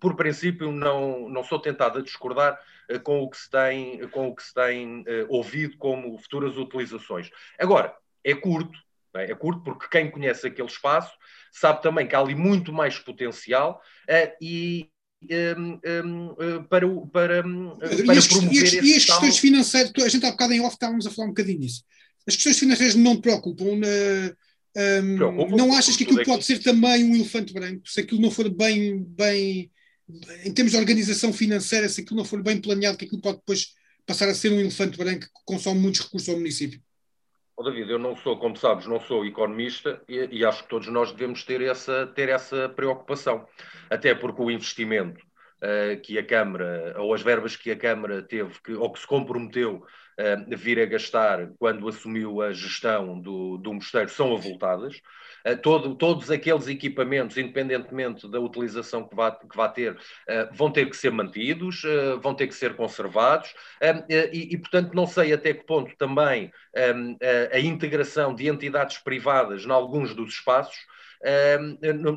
[0.00, 2.58] por princípio, não, não sou tentado a discordar
[2.90, 6.56] uh, com o que se tem, com o que se tem uh, ouvido como futuras
[6.56, 7.30] utilizações.
[7.58, 8.78] Agora, é curto,
[9.14, 9.30] É?
[9.30, 9.34] é?
[9.34, 11.12] curto porque quem conhece aquele espaço
[11.50, 13.80] sabe também que há ali muito mais potencial
[14.40, 14.88] e,
[15.56, 20.08] um, um, para, para, para e as, promover e as, e as questões financeiras, a
[20.08, 21.84] gente há bocado em off estávamos a falar um bocadinho disso.
[22.26, 23.80] As questões financeiras não te preocupam.
[24.74, 27.88] Um, não achas que aquilo pode ser também um elefante branco?
[27.88, 29.70] Se aquilo não for bem, bem,
[30.44, 33.74] em termos de organização financeira, se aquilo não for bem planeado, que aquilo pode depois
[34.06, 36.80] passar a ser um elefante branco que consome muitos recursos ao município?
[37.56, 40.88] Oh, David, eu não sou, como sabes, não sou economista e, e, acho que todos
[40.88, 43.46] nós devemos ter essa, ter essa preocupação.
[43.90, 45.20] Até porque o investimento
[45.62, 49.06] uh, que a Câmara, ou as verbas que a Câmara teve, que, ou que se
[49.06, 49.84] comprometeu
[50.18, 55.00] uh, vir a gastar quando assumiu a gestão do, do mosteiro, são avultadas.
[55.46, 59.98] Uh, todo, todos aqueles equipamentos, independentemente da utilização que vá, que vá ter, uh,
[60.52, 63.54] vão ter que ser mantidos, uh, vão ter que ser conservados,
[64.08, 66.52] e, e, portanto, não sei até que ponto também
[66.94, 67.16] um,
[67.52, 70.76] a integração de entidades privadas em alguns dos espaços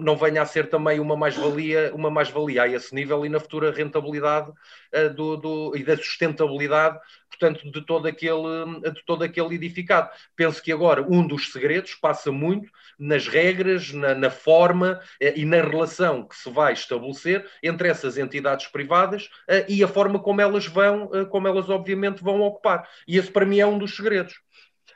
[0.02, 3.72] não venha a ser também uma mais-valia uma mais-valia a esse nível e na futura
[3.72, 10.10] rentabilidade uh, do, do, e da sustentabilidade, portanto, de todo, aquele, de todo aquele edificado.
[10.36, 15.46] Penso que agora um dos segredos passa muito nas regras, na, na forma uh, e
[15.46, 20.42] na relação que se vai estabelecer entre essas entidades privadas uh, e a forma como
[20.42, 22.88] elas vão, como elas obviamente vão ocupar.
[23.08, 24.36] E esse para mim é um dos segredos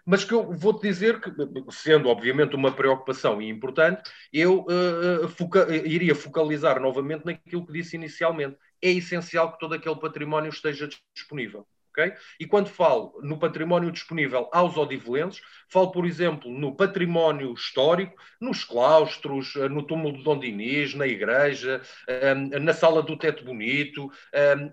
[0.10, 1.32] mas que eu vou-te dizer que,
[1.70, 4.02] sendo obviamente uma preocupação e importante,
[4.34, 8.58] eu uh, foca iria focalizar novamente naquilo que disse inicialmente.
[8.82, 11.68] É essencial que todo aquele património esteja disponível.
[11.92, 12.14] Okay?
[12.40, 18.64] E quando falo no património disponível aos odivelenses, falo, por exemplo, no património histórico, nos
[18.64, 21.82] claustros, no túmulo de Dom Dinis, na igreja,
[22.62, 24.10] na sala do Teto Bonito,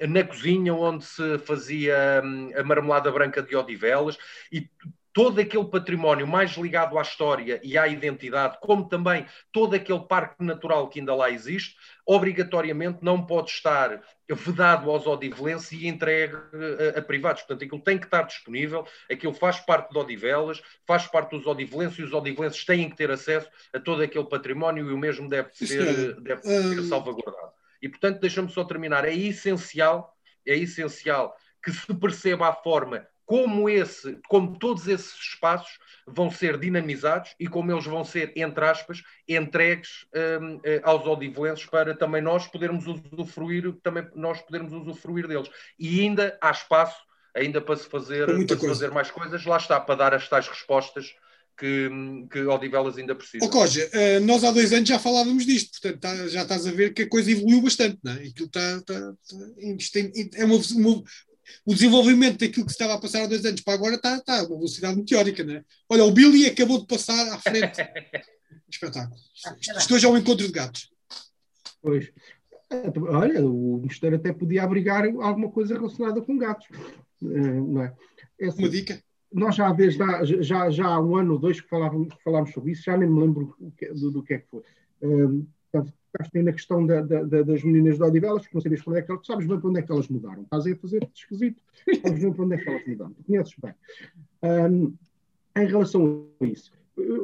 [0.09, 2.23] na cozinha onde se fazia
[2.55, 4.17] a marmelada branca de Odivelas,
[4.53, 4.69] e
[5.17, 10.45] todo aquele património mais ligado à história e à identidade, como também todo aquele parque
[10.45, 11.75] natural que ainda lá existe,
[12.05, 17.41] obrigatoriamente não pode estar vedado aos odivelenses e entregue a, a, privados.
[17.41, 21.99] Portanto, aquilo tem que estar disponível, aquilo faz parte de Odivelas, faz parte dos odivelenses
[21.99, 25.49] e os odivelenses têm que ter acesso a todo aquele património e o mesmo deve
[25.55, 27.53] ser, deve ser salvaguardado.
[27.81, 29.07] E, portanto, deixa-me só terminar.
[29.07, 30.15] É essencial,
[30.47, 36.57] é essencial que se perceba a forma como, esse, como todos esses espaços vão ser
[36.57, 40.07] dinamizados e como eles vão ser, entre aspas, entregues
[40.41, 45.51] um, eh, aos odivelenses para também nós podermos usufruir, também nós podermos usufruir deles.
[45.77, 46.97] E ainda há espaço,
[47.35, 50.47] ainda para se fazer, para se fazer mais coisas, lá está, para dar as tais
[50.47, 51.13] respostas
[51.59, 51.91] que,
[52.31, 53.45] que Odivelas ainda precisa.
[53.45, 56.71] Oh, Coja, uh, nós há dois anos já falávamos disto, portanto tá, já estás a
[56.71, 58.17] ver que a coisa evoluiu bastante, não é?
[58.17, 61.03] Aquilo está, está, está é uma, uma,
[61.65, 64.43] o desenvolvimento daquilo que se estava a passar há dois anos para agora está, está
[64.45, 65.65] uma velocidade meteórica, não é?
[65.89, 67.81] Olha, o Billy acabou de passar à frente.
[68.69, 69.17] Espetáculo.
[69.79, 70.91] Isto hoje é um encontro de gatos.
[71.81, 72.11] Pois.
[73.09, 76.67] Olha, o mosteiro até podia abrigar alguma coisa relacionada com gatos.
[77.23, 77.95] Eh, não é?
[78.41, 79.01] é assim, uma dica.
[79.33, 82.73] Nós já, desde há, já, já há um ano ou dois que falávamos, falámos sobre
[82.73, 84.63] isso, já nem me lembro do, do que é que foi.
[85.03, 85.47] Um,
[86.17, 89.03] tocaste na questão da, da, das meninas de Odivelas, que não sabias para onde é
[89.03, 90.43] que elas, sabes bem para onde é que elas mudaram.
[90.43, 91.63] Estás aí a fazer esquisito,
[92.03, 93.15] sabes bem para onde é que elas mudaram.
[93.27, 93.75] Conheces bem.
[94.43, 94.95] Um,
[95.57, 96.73] em relação a isso,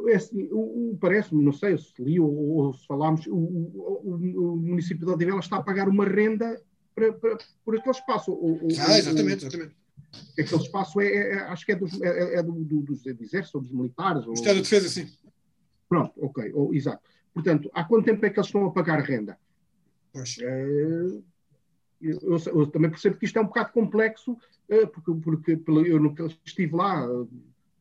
[0.08, 5.06] é assim, parece-me, não sei se li ou, ou se falámos, o, o, o, município
[5.06, 6.60] de Odivelas está a pagar uma renda
[6.94, 8.38] para, para, por aquele espaço.
[8.86, 9.76] ah, exatamente, exatamente.
[10.38, 13.60] Aquele espaço é, é, acho que é dos, é, é do, do, dos exércitos ou
[13.62, 14.26] dos militares.
[14.26, 15.10] O Estado de Defesa, sim.
[15.88, 17.02] Pronto, ok, ou, exato.
[17.32, 19.38] Portanto, há quanto tempo é que eles estão a pagar renda?
[20.12, 20.36] Pois.
[20.38, 21.22] Uh,
[22.00, 26.00] eu, eu, eu, também percebo que isto é um bocado complexo, uh, porque, porque eu
[26.00, 27.28] nunca estive lá, uh,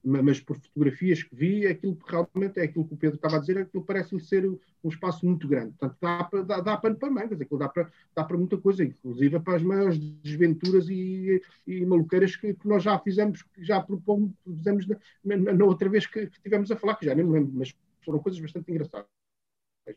[0.03, 3.57] mas por fotografias que vi, aquilo realmente é aquilo que o Pedro estava a dizer,
[3.57, 5.73] aquilo parece-me ser um espaço muito grande.
[5.77, 9.39] Portanto, dá, dá, dá pano para mangas, aquilo dá para, dá para muita coisa, inclusive
[9.39, 14.31] para as maiores desventuras e, e maluqueiras que, que, nós já fizemos, que já propomos,
[14.43, 17.33] fizemos na, na, na outra vez que, que tivemos a falar, que já nem me
[17.33, 19.20] lembro, mas foram coisas bastante engraçadas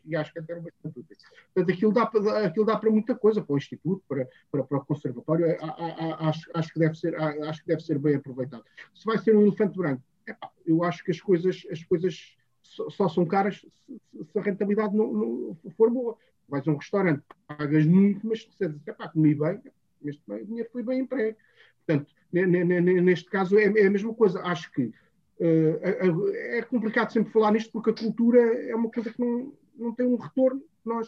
[0.03, 1.19] e acho que até eram bastante úteis.
[1.53, 4.77] Portanto, aquilo dá, para, aquilo dá para muita coisa, para o Instituto, para, para, para
[4.77, 5.45] o Conservatório,
[6.19, 8.63] acho, acho, que deve ser, acho que deve ser bem aproveitado.
[8.93, 10.01] Se vai ser um elefante branco,
[10.65, 14.95] eu acho que as coisas, as coisas só, só são caras se, se, a rentabilidade
[14.95, 16.17] não, não, for boa.
[16.47, 18.75] Vais a um restaurante, pagas muito, mas se disseres,
[19.13, 19.61] comi bem,
[20.03, 21.35] este dinheiro foi bem emprego.
[21.85, 24.41] Portanto, neste caso é, é a mesma coisa.
[24.41, 29.19] Acho que uh, é complicado sempre falar nisto porque a cultura é uma coisa que
[29.19, 31.07] não, não tem um retorno que nós.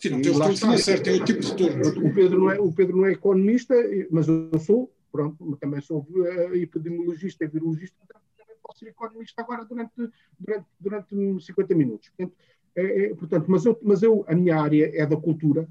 [0.00, 2.08] Sim, não tem o retorno financeiro, tem o tipo de retorno.
[2.08, 3.74] O Pedro, não é, o Pedro não é economista,
[4.10, 7.96] mas eu sou, pronto, também sou uh, epidemiologista e virologista,
[8.36, 9.94] também posso ser economista agora durante,
[10.38, 12.10] durante, durante 50 minutos.
[12.10, 12.36] Portanto,
[12.76, 15.66] é, é, portanto mas, eu, mas eu, a minha área é da cultura,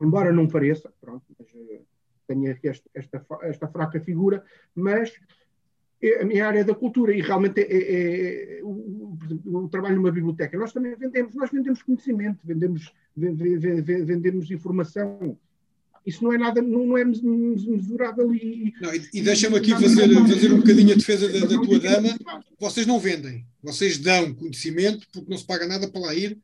[0.00, 1.84] embora não pareça, pronto, mas, uh,
[2.28, 4.44] tenho esta, esta, esta fraca figura,
[4.74, 5.12] mas
[6.02, 9.96] é a minha área é da cultura e realmente é, é, é o, o, trabalho
[9.96, 10.58] numa biblioteca.
[10.58, 15.38] Nós também vendemos, nós vendemos conhecimento, vendemos, vendemos informação.
[16.04, 18.74] Isso não é nada, não é mesurável e.
[18.80, 22.08] Não, e, e deixa-me aqui fazer, fazer um bocadinho a defesa da, da tua dama.
[22.58, 26.36] Vocês não vendem, vocês dão conhecimento porque não se paga nada para lá ir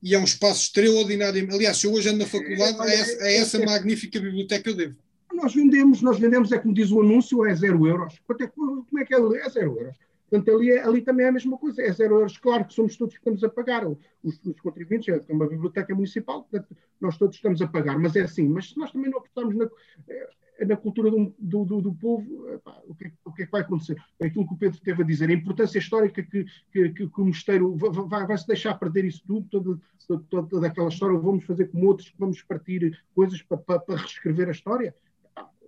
[0.00, 1.48] e é um espaço extraordinário.
[1.52, 4.96] Aliás, se eu hoje ando na faculdade, a essa, a essa magnífica biblioteca eu devo.
[5.40, 8.20] Nós vendemos, nós vendemos, é como diz o anúncio, é zero euros.
[8.26, 9.18] Quanto é, como é que é?
[9.18, 9.96] É zero euros.
[10.28, 12.36] Portanto, ali, é, ali também é a mesma coisa, é zero euros.
[12.36, 16.42] Claro que somos todos que estamos a pagar, os, os contribuintes, é uma biblioteca municipal,
[16.42, 18.48] portanto, nós todos estamos a pagar, mas é assim.
[18.48, 19.68] Mas se nós também não apostarmos na,
[20.08, 23.62] eh, na cultura do, do, do, povo, epá, o, que, o que é que vai
[23.62, 23.96] acontecer?
[24.20, 27.20] É aquilo que o Pedro teve a dizer, a importância histórica que, que, que, que
[27.20, 29.80] o mosteiro vai, vai, se deixar perder isso tudo, toda,
[30.28, 33.96] toda, toda aquela história, vamos fazer como outros, que vamos partir coisas para, para, para
[33.96, 34.94] reescrever a história.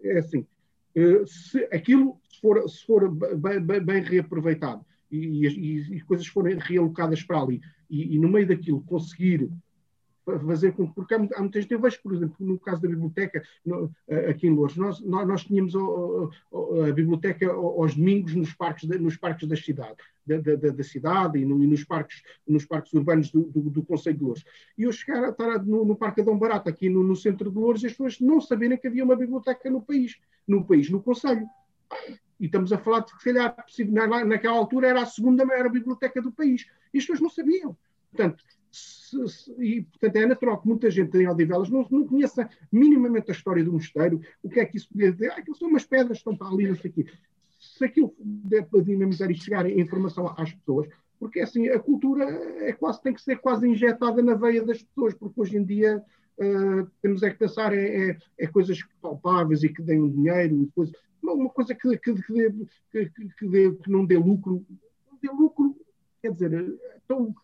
[0.04, 0.46] É assim,
[0.94, 7.22] eh, se aquilo for, se for bem, bem, reaproveitado e, e, e, coisas forem realocadas
[7.22, 9.48] para ali e, e, no meio daquilo conseguir
[10.24, 13.90] fazer com porque há, muitas eu vejo, por exemplo, no caso da biblioteca no,
[14.28, 19.48] aqui em Lourdes, nós, nós, tínhamos a, a, biblioteca aos domingos nos parques, nos parques
[19.48, 23.42] da cidade, da, da, da cidade e, no, e, nos, parques, nos parques urbanos do,
[23.44, 24.44] do, do Conselho de Lourdes.
[24.78, 27.58] E eu chegar a estar no, no Parque Adão Barato, aqui no, no centro de
[27.58, 31.46] Lourdes, as pessoas não saberem que havia uma biblioteca no país, no país, no Conselho.
[32.38, 36.20] E estamos a falar de que, se calhar, naquela altura era a segunda maior biblioteca
[36.22, 36.66] do país.
[36.92, 37.76] E as pessoas não sabiam.
[38.10, 42.48] Portanto, se, se, e, portanto, é natural que muita gente em Odivelas não, não conheça
[42.72, 45.30] minimamente a história do mosteiro, o que é que isso podia dizer.
[45.30, 47.06] Ah, aquilo são umas pedras que estão para ali, não sei o quê.
[47.60, 50.88] Se aquilo der para dinamizar e chegar a informação às pessoas,
[51.20, 52.24] porque assim, a cultura
[52.64, 56.02] é quase, tem que ser quase injetada na veia das pessoas, porque hoje em dia
[56.38, 60.92] uh, temos é que pensar é, é, é, coisas palpáveis e que deem dinheiro, coisa,
[61.22, 62.50] uma coisa que, que, que, dê,
[63.38, 64.66] que, dê, que não dê lucro,
[65.10, 65.76] não dê lucro,
[66.22, 67.34] quer dizer, então,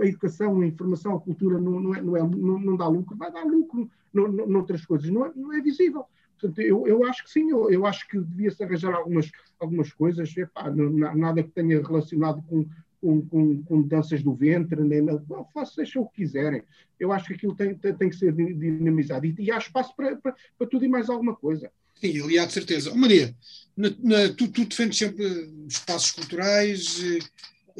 [0.00, 3.16] a educação, a informação, a cultura não, não, é, não, é, não, não dá lucro,
[3.16, 6.04] vai dar lucro noutras coisas, não é, não é visível.
[6.38, 10.34] Portanto, eu, eu acho que sim, eu, eu acho que devia-se arranjar algumas, algumas coisas,
[10.36, 12.66] epá, nada que tenha relacionado com,
[13.00, 15.22] com, com, com danças do ventre, nem nada.
[15.52, 16.62] Façam, o que quiserem.
[16.98, 20.16] Eu acho que aquilo tem, tem, tem que ser dinamizado e, e há espaço para,
[20.16, 21.70] para, para tudo e mais alguma coisa.
[21.94, 22.90] Sim, ali há de certeza.
[22.92, 23.34] Oh, Maria,
[23.76, 25.24] na, na, tu, tu, defendes sempre
[25.68, 27.18] espaços culturais, eh,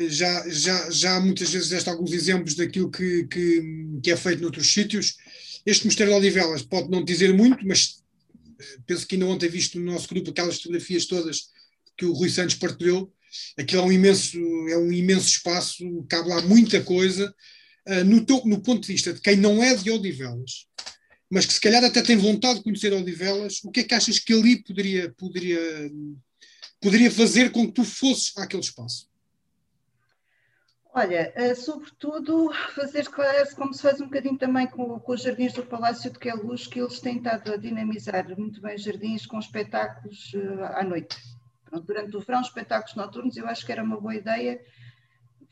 [0.08, 3.62] já, já, já muitas vezes deste alguns exemplos daquilo que, que,
[4.02, 5.16] que, é feito noutros sítios.
[5.66, 8.02] Este Mosteiro de Odivelas pode não dizer muito, mas
[8.58, 11.48] eh, penso que ainda ontem visto no nosso grupo aquelas fotografias todas
[11.96, 13.12] que o Rui Santos partilhou.
[13.58, 17.34] Aquilo é um imenso, é um imenso espaço, cabe lá muita coisa.
[17.86, 20.66] Uh, no, no ponto de vista de quem não é de Odivelas,
[21.30, 24.18] mas que se calhar até tem vontade de conhecer Odivelas, o que é que achas
[24.18, 25.90] que ali poderia, poderia,
[26.80, 29.09] poderia fazer com que tu fosses àquele espaço?
[30.92, 33.09] Olha, eh, sobretudo fazer
[33.55, 36.81] como se faz um bocadinho também com, com os jardins do Palácio de Queluz, que
[36.81, 41.16] eles têm estado a dinamizar muito bem os jardins com espetáculos uh, à noite.
[41.85, 44.61] Durante o verão, espetáculos noturnos, eu acho que era uma boa ideia.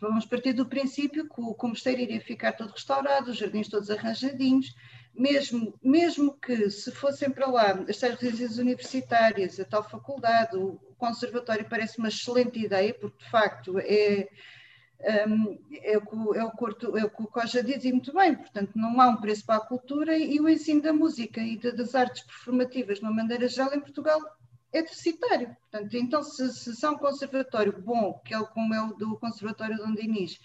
[0.01, 3.68] Vamos partir do princípio que o, que o mosteiro iria ficar todo restaurado, os jardins
[3.68, 4.74] todos arranjadinhos,
[5.14, 11.68] mesmo, mesmo que se fossem para lá as residências universitárias, a tal faculdade, o conservatório
[11.68, 14.29] parece uma excelente ideia, porque de facto é,
[15.00, 18.12] um, é, o que, é, o curto, é o que o Coja diz e muito
[18.12, 21.56] bem, portanto não há um preço para a cultura e o ensino da música e
[21.56, 24.20] de, das artes performativas de uma maneira geral em Portugal
[24.72, 25.56] é deficitário.
[25.61, 29.78] Portanto, então se, se, há um conservatório bom, que é como é o do Conservatório
[29.78, 30.38] Dom Dinis,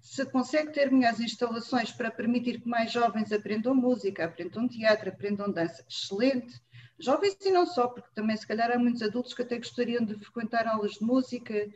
[0.00, 5.50] se consegue ter melhores instalações para permitir que mais jovens aprendam música, aprendam teatro, aprendam
[5.50, 6.54] dança, excelente.
[6.98, 10.14] Jovens e não só, porque também se calhar há muitos adultos que até gostariam de
[10.14, 11.68] frequentar aulas de música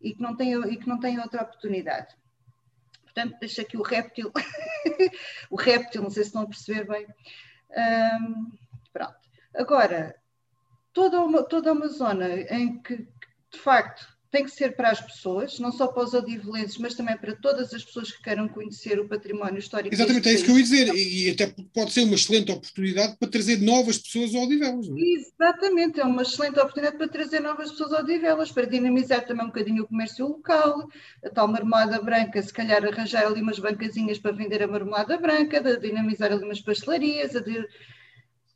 [0.00, 2.14] e que não têm, e que não têm outra oportunidade.
[3.02, 4.30] Portanto, deixa aqui o réptil,
[5.50, 7.06] o réptil, não sei se estão a perceber bem.
[8.20, 8.52] Um,
[8.92, 9.16] pronto.
[9.54, 10.14] Agora,
[10.92, 13.08] toda uma, toda uma zona em que,
[13.50, 17.16] de facto, tem que ser para as pessoas, não só para os odivelenses, mas também
[17.16, 19.94] para todas as pessoas que queiram conhecer o património histórico.
[19.94, 23.30] Exatamente, é isso que eu ia dizer, e até pode ser uma excelente oportunidade para
[23.30, 24.88] trazer novas pessoas ao Odivelas.
[24.88, 25.00] Não é?
[25.00, 29.48] Exatamente, é uma excelente oportunidade para trazer novas pessoas ao Odivelas, para dinamizar também um
[29.48, 30.86] bocadinho o comércio local,
[31.24, 35.62] a tal marmelada branca, se calhar arranjar ali umas bancazinhas para vender a marmelada branca,
[35.62, 37.66] de dinamizar ali umas pastelarias, a de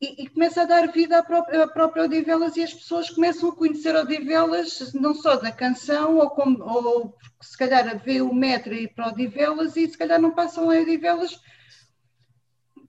[0.01, 3.51] e, e, começa a dar vida à própria, à própria Odivelas e as pessoas começam
[3.51, 8.33] a conhecer Odivelas não só da canção, ou, como, ou se calhar a ver o
[8.33, 11.39] metro e para Odivelas e se calhar não passam a Odivelas.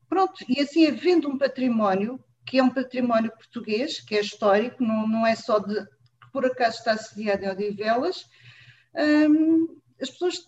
[0.08, 5.06] Pronto, e assim havendo um património, que é um património português, que é histórico, não,
[5.06, 8.26] não é só de que por acaso está sediado em Odivelas,
[8.96, 10.40] hum, as pessoas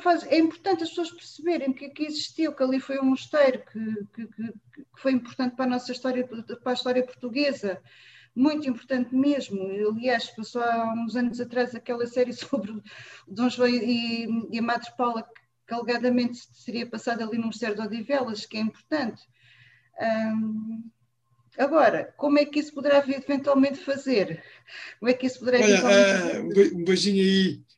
[0.00, 4.06] Faz, é importante as pessoas perceberem que aqui existiu, que ali foi um mosteiro que,
[4.14, 4.54] que, que,
[4.96, 7.78] foi importante para a nossa história, para a história portuguesa,
[8.34, 9.62] muito importante mesmo.
[9.90, 12.82] Aliás, passou há uns anos atrás aquela série sobre
[13.28, 15.22] Dom João e, e a Madre Paula,
[15.66, 19.22] que alegadamente seria passada ali no Mosteiro de Odivelas, que é importante.
[20.00, 20.82] Hum,
[21.58, 24.42] agora, como é que isso poderá eventualmente fazer?
[24.98, 27.71] Como é que isso poderá Olha, eventualmente uh, um beijinho aí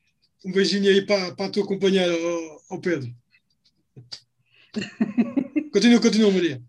[0.44, 2.12] um beijinho aí para, para a tua companheira,
[2.68, 3.14] ao Pedro.
[5.72, 6.62] continua, continua, Maria.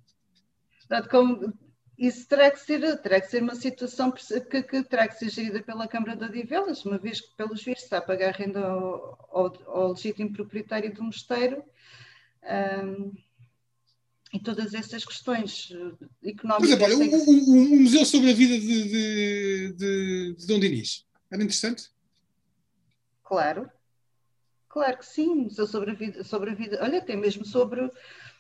[0.79, 1.53] Portanto, como,
[1.97, 5.61] isso terá que, ser, terá que ser uma situação que, que terá que ser gerida
[5.61, 9.63] pela Câmara de Odivelas, uma vez que, pelos vistos, está a pagar renda ao, ao,
[9.67, 11.63] ao legítimo proprietário do mosteiro.
[12.43, 13.11] Um,
[14.33, 15.69] e todas essas questões
[16.23, 16.77] económicas.
[16.77, 20.59] Por exemplo, olha, o, o, o, Museu sobre a Vida de, de, de, de Dom
[20.59, 21.89] Dinis era interessante?
[23.25, 23.71] Claro,
[24.69, 26.79] claro que sim, museu sobre a vida, sobre a vida.
[26.81, 27.91] olha, tem mesmo sobre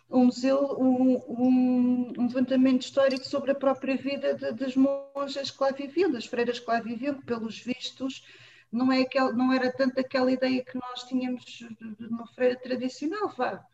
[0.07, 5.63] um museu, um, um, um levantamento histórico sobre a própria vida de, das monjas que
[5.63, 8.23] lá viviam, das freiras que lá viviam, que pelos vistos
[8.71, 13.29] não, é aquel, não era tanto aquela ideia que nós tínhamos de uma freira tradicional,
[13.29, 13.65] vá.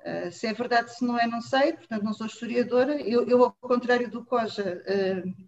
[0.00, 3.42] Uh, se é verdade, se não é, não sei, portanto não sou historiadora, eu, eu
[3.42, 5.46] ao contrário do Coja, uh,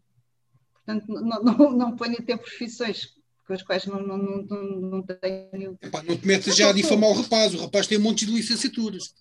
[0.73, 3.16] portanto não, não, não ponho até profissões
[3.47, 5.79] com as quais não, não, não, não tenho.
[5.81, 8.33] Epá, não te metas já a difamar o rapaz, o rapaz tem um monte de
[8.33, 9.15] licenciaturas.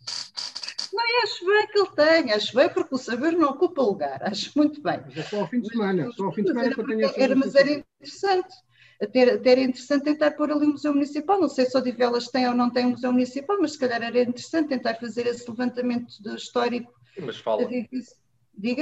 [0.91, 4.51] Não, acho bem que ele tenha, acho bem porque o saber não ocupa lugar, acho
[4.55, 5.01] muito bem.
[5.05, 7.11] Mas é só ao fim de semana, só ao fim de semana que eu tenho
[7.15, 8.55] era, Mas era interessante,
[9.01, 12.29] até, até era interessante tentar pôr ali um museu municipal, não sei se o Odivelas
[12.29, 15.47] tem ou não tem um museu municipal, mas se calhar era interessante tentar fazer esse
[15.49, 16.93] levantamento histórico.
[17.19, 17.67] Mas fala.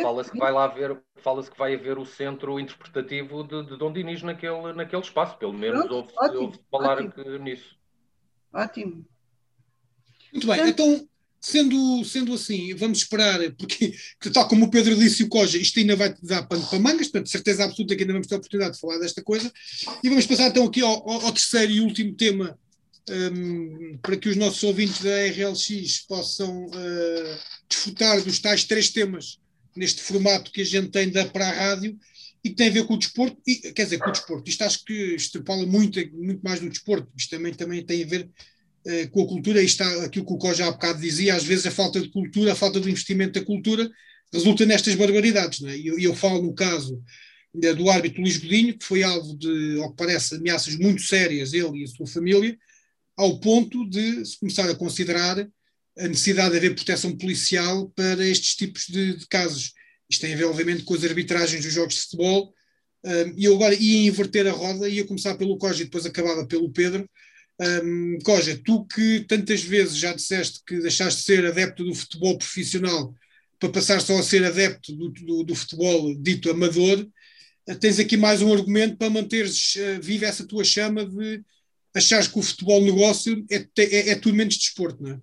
[0.01, 3.91] Fala-se que vai lá haver, fala-se que vai haver o centro interpretativo de, de Dom
[3.91, 7.39] Dinis naquele, naquele espaço, pelo menos ouve-se ouve falar ótimo.
[7.39, 7.75] nisso.
[8.53, 9.05] Ótimo.
[10.31, 11.07] Muito bem, então,
[11.41, 13.93] sendo, sendo assim, vamos esperar, porque,
[14.31, 17.07] tal como o Pedro disse e o Coja, isto ainda vai dar pano para mangas,
[17.07, 19.51] portanto, certeza absoluta que ainda vamos ter a oportunidade de falar desta coisa.
[20.03, 22.57] E vamos passar então aqui ao, ao terceiro e último tema,
[23.09, 29.42] um, para que os nossos ouvintes da RLX possam uh, desfrutar dos tais três temas
[29.75, 31.97] neste formato que a gente tem da para a rádio
[32.43, 34.49] e que tem a ver com o desporto, e, quer dizer, com o desporto.
[34.49, 38.29] Isto acho que extrapola muito, muito mais do desporto, isto também, também tem a ver
[38.85, 41.43] uh, com a cultura, isto está aquilo que o Có já há bocado dizia, às
[41.43, 43.89] vezes a falta de cultura, a falta de investimento da cultura
[44.31, 45.77] resulta nestas barbaridades, é?
[45.77, 47.01] E eu, eu, falo no caso
[47.53, 51.53] uh, do árbitro Luís Godinho, que foi alvo de, ao que parece, ameaças muito sérias,
[51.53, 52.57] ele e a sua família,
[53.15, 55.47] ao ponto de se começar a considerar
[55.97, 59.73] a necessidade de haver proteção policial para estes tipos de, de casos.
[60.09, 62.53] Isto tem a ver, obviamente, com as arbitragens dos jogos de futebol.
[63.05, 66.45] Um, e eu agora ia inverter a roda, ia começar pelo Coja e depois acabava
[66.47, 67.07] pelo Pedro.
[67.59, 72.37] Um, Coja, tu que tantas vezes já disseste que deixaste de ser adepto do futebol
[72.37, 73.13] profissional
[73.59, 77.05] para passar só a ser adepto do, do, do futebol dito amador,
[77.69, 81.43] uh, tens aqui mais um argumento para manteres uh, viva essa tua chama de
[81.93, 85.19] achares que o futebol negócio é, é, é tudo menos desporto, não é?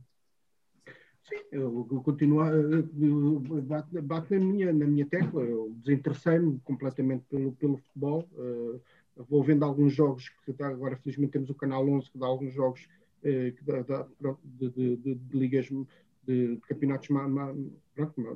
[1.52, 7.76] Eu, eu continuo bato, bato na, minha, na minha tecla, eu desinteressei-me completamente pelo, pelo
[7.76, 8.80] futebol, uh,
[9.28, 12.88] vou vendo alguns jogos, que agora felizmente temos o canal 11 que dá alguns jogos
[13.22, 14.06] uh, que dá, dá,
[14.44, 15.86] de, de, de, de, ligas de,
[16.26, 17.56] de campeonatos mais,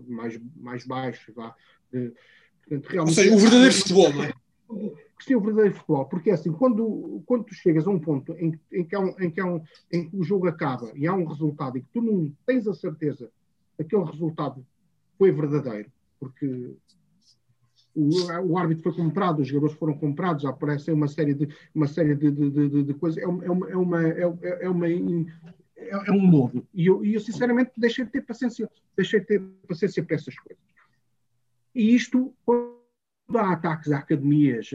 [0.09, 1.55] mais, mais baixos, vá,
[1.93, 2.13] de,
[2.63, 4.33] portanto, realmente, Ou seja, o verdadeiro futebol, não é?
[5.19, 8.33] que sim o verdadeiro futebol, porque é assim, quando, quando tu chegas a um ponto
[8.33, 9.61] em, em, que um, em, que um,
[9.93, 12.75] em que o jogo acaba e há um resultado e que tu não tens a
[12.75, 13.31] certeza
[13.77, 14.65] que aquele resultado
[15.19, 16.75] foi verdadeiro, porque
[17.95, 18.09] o,
[18.45, 22.15] o árbitro foi comprado, os jogadores foram comprados, já aparecem uma série de, uma série
[22.15, 26.13] de, de, de, de coisas, é uma, é uma, é uma, é, uma é, é
[26.13, 26.67] um lodo.
[26.75, 30.63] E eu, eu, sinceramente, deixei de ter paciência, deixei de ter paciência para essas coisas.
[31.75, 32.33] E isto,
[33.33, 34.71] há ataques a academias,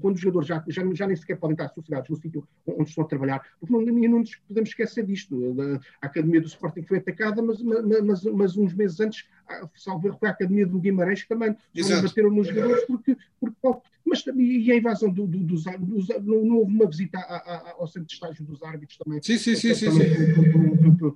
[0.00, 3.04] quando os jogadores já, já, já nem sequer podem estar associados no sítio onde estão
[3.04, 5.54] a trabalhar, porque não, não nos podemos esquecer disto.
[6.00, 9.28] A academia do Sporting foi atacada, mas, mas, mas uns meses antes,
[9.74, 11.54] salvo erro, foi a academia do Guimarães que também
[12.02, 13.56] bateram nos jogadores, porque, porque
[14.04, 17.72] mas e a invasão do, do, dos, dos, não, não houve uma visita a, a,
[17.78, 19.22] ao centro de estágio dos árbitros também.
[19.22, 19.74] Sim, sim, sim.
[19.74, 21.14] sim, sim.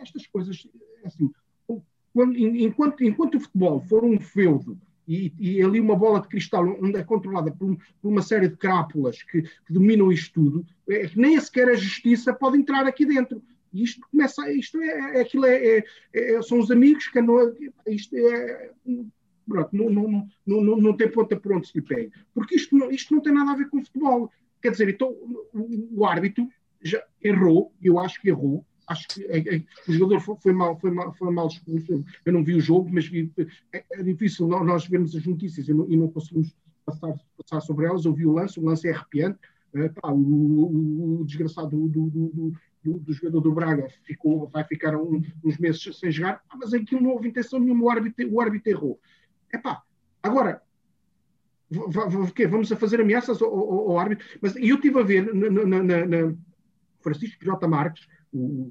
[0.00, 0.66] Estas coisas,
[1.04, 1.30] assim,
[2.12, 6.66] quando, enquanto, enquanto o futebol for um feudo e, e, ali uma bola de cristal
[6.82, 11.10] onde é controlada por, por uma série de crápulas que, que, dominam isto tudo, é,
[11.14, 13.42] nem sequer a justiça pode entrar aqui dentro.
[13.72, 15.84] E isto começa, isto é, é aquilo é, é,
[16.14, 17.52] é são os amigos que não,
[17.86, 18.70] isto é,
[19.46, 22.10] pronto, não, não, não, não, tem ponta por onde se lhe pega.
[22.32, 24.30] Porque isto não, isto não tem nada a ver com futebol.
[24.62, 26.48] Quer dizer, então o, o árbitro
[26.80, 30.78] já errou, eu acho que errou, acho que é, é, o jogador foi, foi, mal,
[30.78, 32.04] foi, mal, foi mal expulso.
[32.24, 33.32] Eu não vi o jogo, mas vi,
[33.72, 36.54] é, é, difícil nós vermos as notícias e não, e não conseguimos
[36.84, 38.04] passar, passar, sobre elas.
[38.04, 39.38] Eu vi o lance, o lance é arrepiante.
[39.74, 42.52] Uh, pá, o, o, o, desgraçado do, do, do,
[42.84, 46.72] do, do jogador do Braga ficou, vai ficar um, uns meses sem jogar, ah, mas
[46.72, 49.00] aquilo não houve intenção nenhuma, o árbitro, o árbitro errou.
[49.52, 49.82] Epá,
[50.22, 50.62] agora,
[52.48, 56.06] vamos a fazer ameaças ao, ao, ao árbitro, mas eu estive a ver na, na,
[56.06, 56.34] na
[57.04, 57.68] Francisco J.
[57.68, 58.70] Marques, o,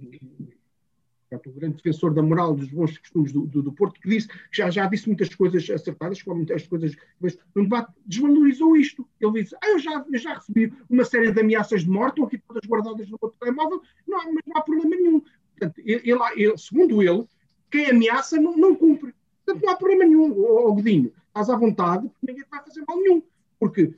[1.32, 4.70] o grande defensor da moral dos bons costumes do, do, do, Porto, que disse já,
[4.70, 9.08] já disse muitas coisas acertadas, como muitas coisas, mas no debate desvalorizou isto.
[9.20, 12.26] Ele disse: Ah, eu já, eu já recebi uma série de ameaças de morte, estão
[12.26, 15.22] aqui todas guardadas no meu telemóvel, não, mas não há problema nenhum.
[15.58, 17.26] Portanto, ele, ele, segundo ele,
[17.72, 19.14] quem ameaça não, não cumpre.
[19.46, 21.12] Portanto, não há problema nenhum, oh, Godinho.
[21.28, 23.24] Estás à vontade, porque ninguém te vai fazer mal nenhum.
[23.60, 23.96] Porque,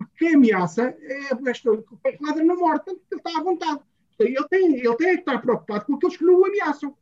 [0.00, 1.70] porque quem ameaça é esta,
[2.20, 3.80] ladra na morte, portanto, ele está à vontade.
[4.18, 6.96] Ele tem, ele tem que estar preocupado com aqueles que não o ameaçam.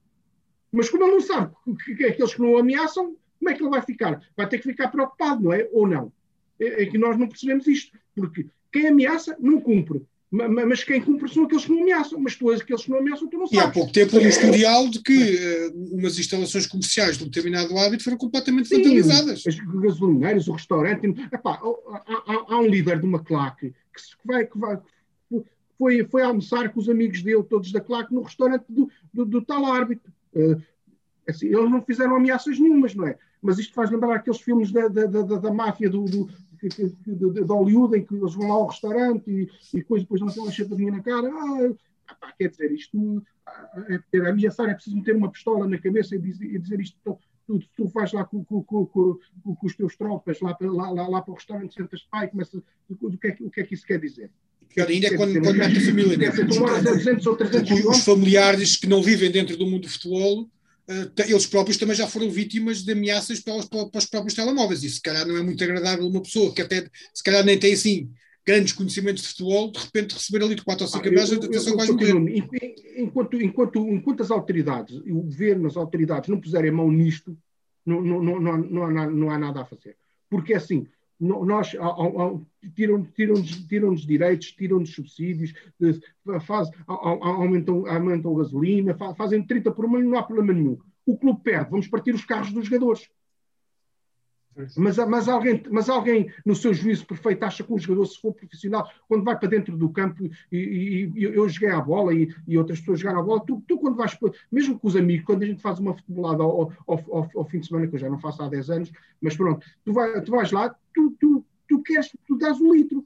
[0.72, 1.54] Mas como ele não sabe
[1.96, 4.20] que é aqueles que não o ameaçam, como é que ele vai ficar?
[4.36, 5.68] Vai ter que ficar preocupado, não é?
[5.72, 6.12] Ou não?
[6.58, 7.96] É, é que nós não percebemos isto.
[8.16, 10.04] Porque quem ameaça não cumpre.
[10.30, 12.20] Mas quem cumpre são aqueles que não ameaçam.
[12.20, 13.64] Mas tu és aqueles que não ameaçam, tu não sabes.
[13.64, 17.28] E há pouco tempo houve um historial de que uh, umas instalações comerciais de um
[17.28, 19.44] determinado hábito foram completamente Sim, vandalizadas.
[19.46, 21.06] As gasolineiras, o restaurante.
[21.32, 24.78] Epá, há, há, há, um líder de uma claque que, vai, que vai,
[25.78, 29.42] foi, foi almoçar com os amigos dele, todos da claque, no restaurante do, do, do
[29.42, 30.12] tal árbitro.
[30.34, 30.60] Uh,
[31.26, 33.16] assim, eles não fizeram ameaças nenhumas, não é?
[33.40, 36.28] Mas isto faz lembrar aqueles filmes da, da, da, da máfia do, do,
[36.66, 40.28] de, de, Hollywood, em que eles vão lá ao restaurante e, e depois, depois não
[40.28, 41.28] têm uma chapadinha na cara.
[42.20, 43.22] Ah, quer dizer, isto
[43.88, 46.96] é, é, ameaçar é preciso meter uma pistola na cabeça e dizer, e dizer isto.
[47.00, 49.18] Então, tu, tu vais lá com, com, com, com,
[49.62, 52.62] os teus tropas lá, lá, lá, lá para o restaurante, sentas pai e começa.
[52.88, 54.30] O que, é, o que é que isso quer dizer?
[54.68, 56.30] Pior ainda é quando, quando mete a família.
[57.90, 60.48] Os familiares que não vivem dentro do mundo do futebol,
[61.28, 64.82] eles próprios também já foram vítimas de ameaças para os, para os, próprios telemóveis.
[64.82, 67.74] E se calhar não é muito agradável uma pessoa que até, se calhar nem tem
[67.74, 68.10] assim
[68.46, 71.74] grandes conhecimentos de futebol, de repente receber ali de 4 ou 5 ah, ameaças, atenção
[71.74, 72.38] quase morrer.
[72.96, 77.36] Enquanto, enquanto, enquanto as autoridades, o governo, as autoridades não puserem mão nisto,
[77.84, 79.94] não, não, não, não, não, há, não há nada a fazer.
[80.30, 80.86] Porque assim,
[81.20, 81.72] nós
[82.74, 85.52] tiram-nos tiram, tiram direitos, tiram-nos subsídios,
[86.42, 90.78] faz, aumentam, aumentam a gasolina, fazem 30 por e não há problema nenhum.
[91.04, 93.08] O clube perde, vamos partir os carros dos jogadores.
[94.76, 98.34] Mas, mas, alguém, mas alguém, no seu juízo perfeito, acha que um jogador, se for
[98.34, 102.58] profissional, quando vai para dentro do campo, e, e eu joguei a bola e, e,
[102.58, 104.18] outras pessoas jogaram a bola, tu, tu, quando vais,
[104.50, 107.60] mesmo com os amigos, quando a gente faz uma futebolada ao, ao, ao, ao, fim
[107.60, 110.32] de semana, que eu já não faço há 10 anos, mas pronto, tu, vai, tu
[110.32, 113.04] vais lá, tu, tu, tu queres, tu dás um litro.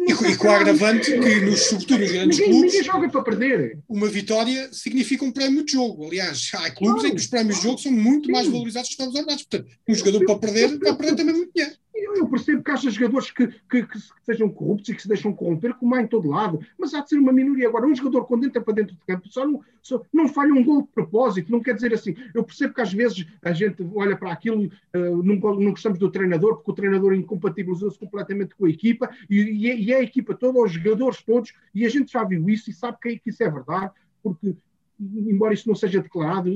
[0.00, 3.22] E, e com o agravante que, nos, sobretudo nos grandes ninguém, clubes, ninguém joga para
[3.22, 3.78] perder.
[3.86, 6.06] uma vitória significa um prémio de jogo.
[6.06, 8.32] Aliás, há clubes em que os prémios de jogo são muito Sim.
[8.32, 9.42] mais valorizados que os ordenados.
[9.44, 11.76] Portanto, um jogador para perder, vai perder também muito dinheiro.
[12.10, 15.32] Eu, eu, percebo que haja jogadores que, que, que, sejam corruptos e que se deixam
[15.32, 17.68] corromper, como há em todo lado, mas há de ser uma minoria.
[17.68, 20.64] Agora, um jogador, quando entra para dentro do campo, só não, só não falha um
[20.64, 22.14] gol de propósito, não quer dizer assim.
[22.34, 26.10] Eu percebo que às vezes a gente olha para aquilo, uh, não, não gostamos do
[26.10, 30.34] treinador, porque o treinador incompatibilizou-se completamente com a equipa e, e, e, é a equipa
[30.34, 33.42] toda, os jogadores todos, e a gente já viu isso e sabe que, que isso
[33.42, 33.92] é verdade,
[34.22, 34.56] porque
[35.00, 36.50] embora isso não seja declarado,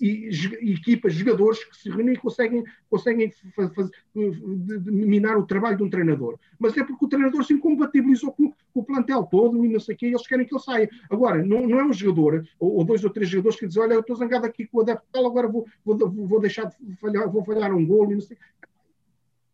[0.00, 0.28] e,
[0.72, 6.38] equipas, jogadores que se reúnem e conseguem, conseguem faz, minar o trabalho de um treinador.
[6.58, 9.94] Mas é porque o treinador se incompatibilizou com, com o plantel todo e não sei
[9.94, 10.90] o quê, e eles querem que ele saia.
[11.10, 13.94] Agora, não, não é um jogador, ou, ou, dois ou três jogadores que dizem, olha,
[13.94, 17.30] eu estou zangado aqui com o adepto tal, agora vou, vou, vou deixar de falhar,
[17.30, 18.36] vou falhar um gol e não sei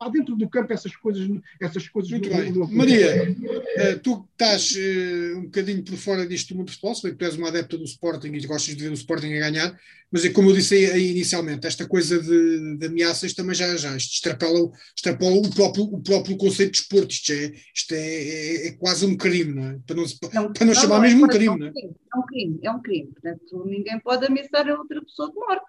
[0.01, 1.29] há dentro do campo essas coisas.
[1.61, 2.53] Essas coisas Muito bem.
[2.75, 3.37] Maria,
[3.77, 7.13] eh, tu estás uh, um bocadinho por fora disto do mundo do futebol, se bem
[7.13, 9.79] que tu és uma adepta do Sporting e gostas de ver o Sporting a ganhar,
[10.11, 13.95] mas é como eu disse aí, inicialmente, esta coisa de, de, ameaças também já, já
[13.95, 17.13] extrapola, extrapola o, próprio, o próprio conceito de esporte.
[17.13, 19.79] Isto, é, isto é, é, é quase um crime, não é?
[19.87, 21.73] Para não, não, para não, não chamar não, mesmo um crime, não é?
[21.77, 23.13] É um crime, é um crime.
[23.13, 25.67] Portanto, ninguém pode ameaçar a outra pessoa de morte.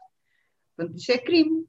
[0.75, 1.65] Portanto, isto é crime.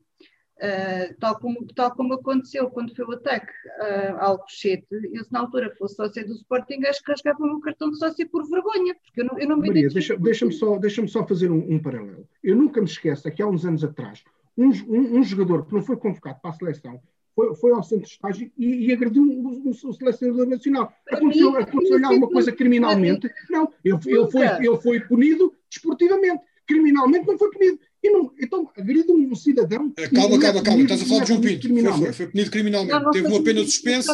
[0.63, 3.51] Uh, tal, como, tal como aconteceu quando foi o ataque
[3.81, 7.47] uh, ao Alcochete, eu se na altura fosse sócio do Sporting, acho que rasgava o
[7.49, 10.53] meu cartão de sócio por vergonha, porque eu não, eu não me Maria, deixa, deixa-me
[10.53, 12.29] só, deixa só fazer um, um, paralelo.
[12.45, 14.23] Eu nunca me esqueço, aqui há uns anos atrás,
[14.57, 17.03] um, um, um jogador que não foi convocado para a seleção
[17.35, 20.93] foi, foi ao centro de estágio e, e agrediu o, o, o selecionador nacional.
[21.11, 23.29] Aconteceu-lhe aconteceu alguma coisa criminalmente?
[23.51, 26.45] Não, ele, ele, foi, ele foi punido desportivamente.
[26.67, 27.81] Criminalmente não foi punido.
[28.03, 29.93] E não, então, agride um cidadão.
[29.97, 30.83] É, calma, calma, calma.
[30.83, 31.69] Estás a falar de João Pinto.
[31.69, 32.93] Foi, foi, foi, punido criminalmente.
[32.93, 34.13] Não, não teve uma pena suspensa,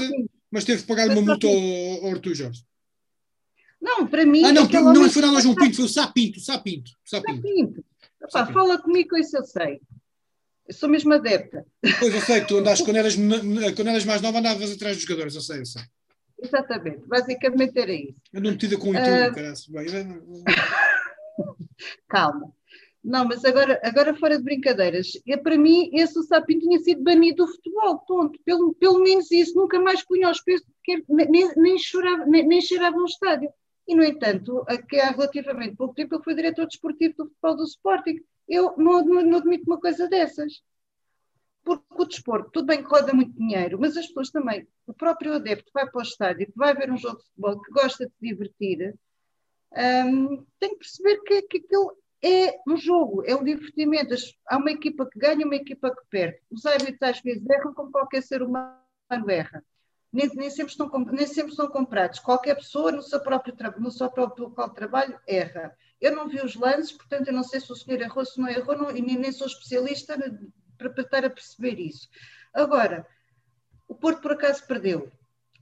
[0.51, 1.55] mas teve que pagar uma multa ao,
[2.05, 2.63] ao Artur Jorge.
[3.81, 4.45] Não, para mim.
[4.45, 6.41] Ah, não, não foi nada ao João Pinto, foi o Sapinto.
[6.41, 6.91] Sapinto.
[7.05, 7.43] Sapinto.
[7.43, 7.85] Sapinto.
[8.23, 9.81] Epá, fala comigo, isso eu sei.
[10.67, 11.65] Eu sou mesmo adepta.
[11.99, 13.17] Pois eu sei, tu andaste, quando eras,
[13.75, 15.83] quando eras mais nova, andavas atrás dos jogadores, eu sei, eu sei.
[16.41, 18.21] Exatamente, basicamente era isso.
[18.35, 20.45] Ando metida com o YouTube, uh...
[22.09, 22.53] Calma.
[23.03, 27.47] Não, mas agora, agora fora de brincadeiras, é, para mim esse Sapinho tinha sido banido
[27.47, 28.39] do futebol, ponto.
[28.45, 30.63] Pelo, pelo menos isso, nunca mais punha aos pés,
[31.09, 33.51] nem, nem, chorava, nem, nem cheirava no estádio.
[33.87, 37.65] E, no entanto, aqui há relativamente pouco tempo ele foi diretor desportivo do futebol do
[37.65, 38.21] Sporting.
[38.47, 40.61] Eu não, não, não admito uma coisa dessas.
[41.65, 45.35] Porque o desporto, tudo bem que roda muito dinheiro, mas as pessoas também, o próprio
[45.35, 48.13] adepto vai para o estádio, que vai ver um jogo de futebol, que gosta de
[48.13, 48.95] se divertir,
[49.73, 54.15] um, tem que perceber que, que aquilo é um jogo, é um divertimento.
[54.49, 56.39] Há uma equipa que ganha, uma equipa que perde.
[56.51, 58.79] Os árbitros às vezes erram como qualquer ser humano
[59.29, 59.65] erra.
[60.13, 62.19] Nem, nem, sempre estão, nem sempre são comprados.
[62.19, 65.77] Qualquer pessoa no seu próprio, no seu próprio local de trabalho erra.
[66.01, 68.49] Eu não vi os lances, portanto, eu não sei se o senhor errou, se não
[68.49, 70.17] errou, não, e nem, nem sou especialista
[70.77, 72.09] para, para estar a perceber isso.
[72.55, 73.07] Agora,
[73.87, 75.11] o Porto por acaso perdeu.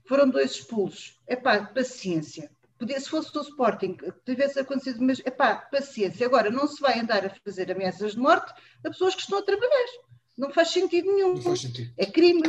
[0.07, 1.19] Foram dois expulsos.
[1.27, 2.49] É pá, paciência.
[2.77, 6.25] Podia, se fosse o Sporting que tivesse acontecido, mas é pá, paciência.
[6.25, 8.53] Agora, não se vai andar a fazer ameaças de morte
[8.83, 9.85] a pessoas que estão a trabalhar.
[10.37, 11.33] Não faz sentido nenhum.
[11.33, 11.91] Não faz sentido.
[11.97, 12.43] É crime.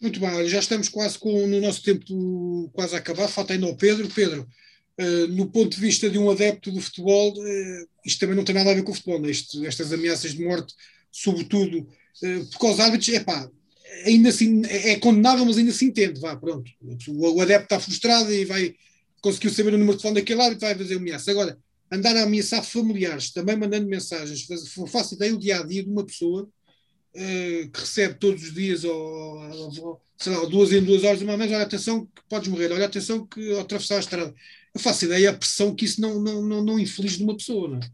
[0.00, 3.28] Muito bem, já estamos quase com no nosso tempo quase a acabar.
[3.28, 4.08] Falta ainda o Pedro.
[4.08, 4.46] Pedro,
[4.98, 8.54] Uh, no ponto de vista de um adepto do futebol, uh, isto também não tem
[8.54, 9.30] nada a ver com o futebol, né?
[9.30, 10.72] isto, estas ameaças de morte,
[11.12, 13.46] sobretudo uh, porque os árbitros, epá,
[14.06, 16.70] ainda assim é, é condenável, mas ainda se entende, vá, pronto.
[17.08, 18.74] O, o, adepto está frustrado e vai
[19.20, 21.30] conseguiu saber o número de telefone daquele árbitro, vai fazer ameaça.
[21.30, 21.58] Agora,
[21.90, 24.46] andar a ameaçar familiares, também mandando mensagens,
[24.90, 26.48] faço ideia o dia a dia de uma pessoa
[27.12, 31.50] que recebe todos os dias, ou, ou, sei lá, duas em duas horas, uma vez,
[31.50, 34.34] olha atenção que podes morrer, olha atenção que ao atravessar a estrada
[34.76, 37.68] eu faço ideia a pressão que isso não, não, não, não infeliz de uma pessoa,
[37.68, 37.90] não é?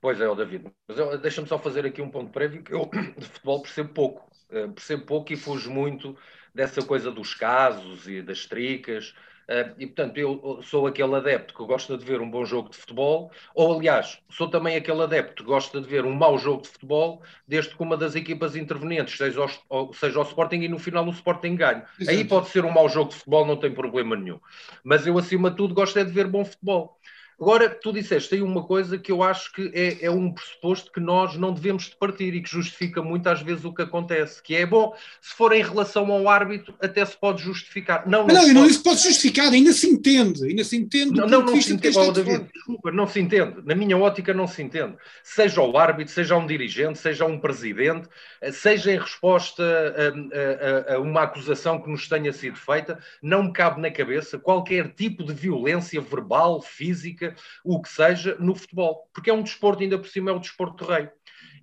[0.00, 0.64] Pois é, David.
[0.88, 4.32] Mas deixa-me só fazer aqui um ponto prévio, que eu de futebol percebo pouco.
[4.50, 6.16] Uh, percebo pouco e fujo muito
[6.54, 9.14] dessa coisa dos casos e das tricas.
[9.48, 12.76] Uh, e, portanto, eu sou aquele adepto que gosta de ver um bom jogo de
[12.76, 16.68] futebol, ou, aliás, sou também aquele adepto que gosta de ver um mau jogo de
[16.68, 21.10] futebol, desde que uma das equipas intervenientes seja o, seja Sporting e no final o
[21.10, 21.82] Sporting ganhe.
[21.98, 22.16] Exato.
[22.16, 24.38] Aí pode ser um mau jogo de futebol, não tem problema nenhum.
[24.84, 26.98] Mas eu, acima de tudo, gosto é de ver bom futebol.
[27.42, 31.00] Agora, tu disseste aí uma coisa que eu acho que é, é, um pressuposto que
[31.00, 34.64] nós não devemos de partir e que justifica muitas vezes o que acontece, que é,
[34.64, 38.08] bom, se for em relação ao árbitro, até se pode justificar.
[38.08, 41.16] Não, não, não, não, não se pode justificar, ainda se entende, ainda se entende.
[41.18, 43.56] Não, não, não se entende, oh, David, desculpa, não se entende.
[43.64, 44.94] Na minha ótica não se entende.
[45.24, 48.06] Seja o árbitro, seja um dirigente, seja um presidente,
[48.52, 53.52] seja em resposta a, a, a uma acusação que nos tenha sido feita, não me
[53.52, 57.31] cabe na cabeça qualquer tipo de violência verbal, física,
[57.64, 59.08] o que seja, no futebol.
[59.12, 61.08] Porque é um desporto, ainda por cima, é o desporto rei.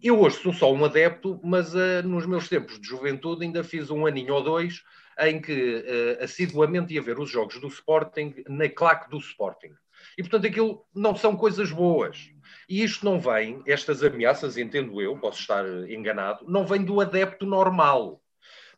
[0.02, 3.90] Eu hoje sou só um adepto, mas uh, nos meus tempos de juventude ainda fiz
[3.90, 4.82] um aninho ou dois
[5.20, 9.74] em que uh, assiduamente ia ver os jogos do Sporting na claque do Sporting.
[10.18, 12.30] E, portanto, aquilo não são coisas boas.
[12.68, 17.46] E isto não vem, estas ameaças, entendo eu, posso estar enganado, não vem do adepto
[17.46, 18.22] normal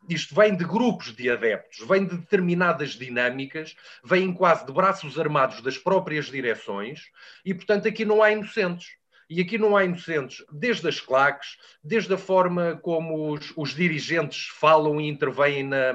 [0.08, 5.60] isto vem de grupos de adeptos, vem de determinadas dinâmicas, vem quase de braços armados
[5.60, 7.10] das próprias direções
[7.44, 9.01] e, portanto, aqui não há inocentes.
[9.34, 14.48] E aqui não há inocentes, desde as claques, desde a forma como os, os dirigentes
[14.48, 15.94] falam e intervêm na,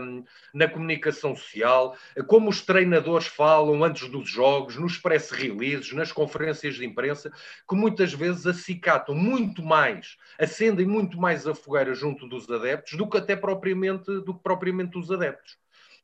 [0.52, 6.78] na, comunicação social, como os treinadores falam antes dos jogos, nos press releases, nas conferências
[6.78, 7.32] de imprensa,
[7.70, 13.08] que muitas vezes acicatam muito mais, acendem muito mais a fogueira junto dos adeptos do
[13.08, 15.60] que até propriamente, do que propriamente os adeptos.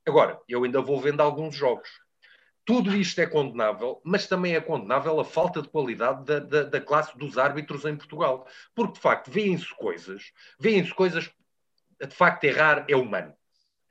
[0.05, 1.89] Agora, eu ainda vou vendo alguns jogos
[2.65, 6.81] tudo isto é condenável, mas também é condenável a falta de qualidade da, da, da
[6.81, 8.47] classe dos árbitros em Portugal.
[8.73, 11.29] Porque, de facto, veem-se coisas, veem-se coisas,
[11.99, 13.33] de facto, errar é humano.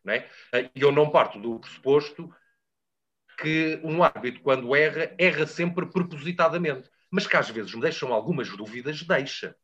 [0.03, 0.29] Não é?
[0.75, 2.35] Eu não parto do pressuposto
[3.39, 6.91] que um árbitro, quando erra, erra sempre propositadamente.
[7.11, 9.55] Mas que às vezes me deixam algumas dúvidas, deixa.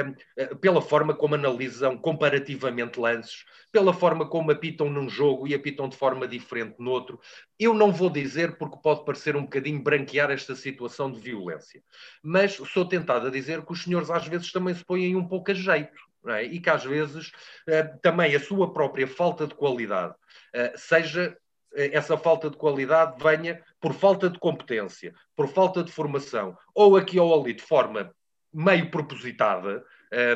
[0.00, 5.88] Uh, pela forma como analisam comparativamente lances, pela forma como apitam num jogo e apitam
[5.88, 7.20] de forma diferente no outro.
[7.58, 11.82] Eu não vou dizer porque pode parecer um bocadinho branquear esta situação de violência,
[12.22, 15.50] mas sou tentado a dizer que os senhores às vezes também se põem um pouco
[15.50, 16.02] a jeito.
[16.26, 16.42] É?
[16.42, 17.28] E que às vezes
[17.68, 21.36] uh, também a sua própria falta de qualidade uh, seja
[21.76, 27.18] essa falta de qualidade venha por falta de competência, por falta de formação, ou aqui
[27.18, 28.14] ou ali de forma
[28.54, 29.84] meio propositada,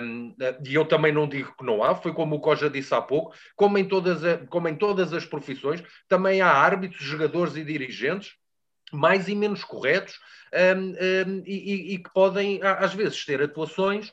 [0.03, 0.35] um,
[0.67, 3.35] e eu também não digo que não há, foi como o Coja disse há pouco,
[3.55, 8.33] como em, todas a, como em todas as profissões, também há árbitros, jogadores e dirigentes
[8.93, 10.19] mais e menos corretos
[10.53, 14.11] um, um, e, e, que podem, às vezes, ter atuações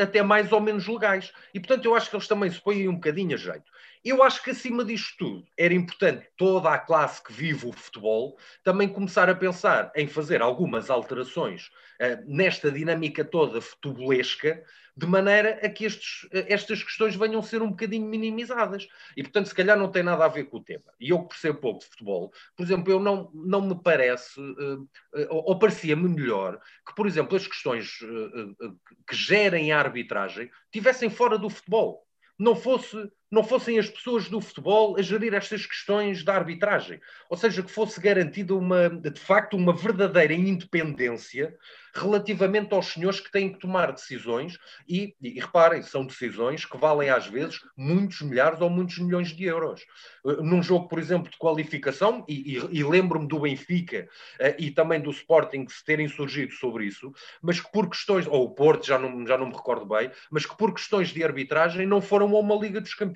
[0.00, 1.32] até mais ou menos legais.
[1.52, 3.70] E, portanto, eu acho que eles também se põem um bocadinho a jeito.
[4.06, 8.38] Eu acho que, acima disto tudo, era importante toda a classe que vive o futebol
[8.62, 14.62] também começar a pensar em fazer algumas alterações uh, nesta dinâmica toda futebolesca,
[14.96, 18.86] de maneira a que estes, estas questões venham a ser um bocadinho minimizadas.
[19.16, 20.92] E, portanto, se calhar não tem nada a ver com o tema.
[21.00, 24.82] E eu que percebo pouco de futebol, por exemplo, eu não, não me parece, uh,
[24.82, 24.88] uh,
[25.30, 31.36] ou parecia-me melhor, que, por exemplo, as questões uh, que gerem a arbitragem tivessem fora
[31.36, 32.06] do futebol.
[32.38, 37.00] Não fosse não fossem as pessoas do futebol a gerir estas questões da arbitragem.
[37.28, 41.56] Ou seja, que fosse garantida uma, de facto uma verdadeira independência
[41.96, 47.08] relativamente aos senhores que têm que tomar decisões e, e, reparem, são decisões que valem
[47.08, 49.82] às vezes muitos milhares ou muitos milhões de euros.
[50.22, 54.08] Uh, num jogo, por exemplo, de qualificação, e, e, e lembro-me do Benfica
[54.40, 58.44] uh, e também do Sporting se terem surgido sobre isso, mas que por questões, ou
[58.44, 61.86] o Porto, já não, já não me recordo bem, mas que por questões de arbitragem
[61.86, 63.15] não foram a uma Liga dos Campeões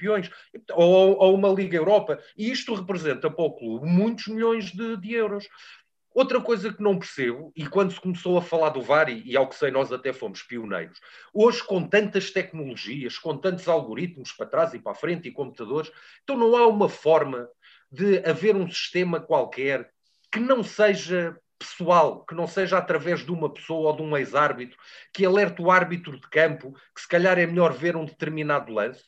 [0.74, 2.18] ou a uma Liga Europa.
[2.36, 5.48] E isto representa para o clube muitos milhões de, de euros.
[6.12, 9.36] Outra coisa que não percebo, e quando se começou a falar do VAR, e, e
[9.36, 10.98] ao que sei nós até fomos pioneiros,
[11.32, 15.90] hoje com tantas tecnologias, com tantos algoritmos para trás e para a frente e computadores,
[16.24, 17.48] então não há uma forma
[17.92, 19.92] de haver um sistema qualquer
[20.32, 24.78] que não seja pessoal, que não seja através de uma pessoa ou de um ex-árbitro,
[25.12, 29.04] que alerte o árbitro de campo que se calhar é melhor ver um determinado lance,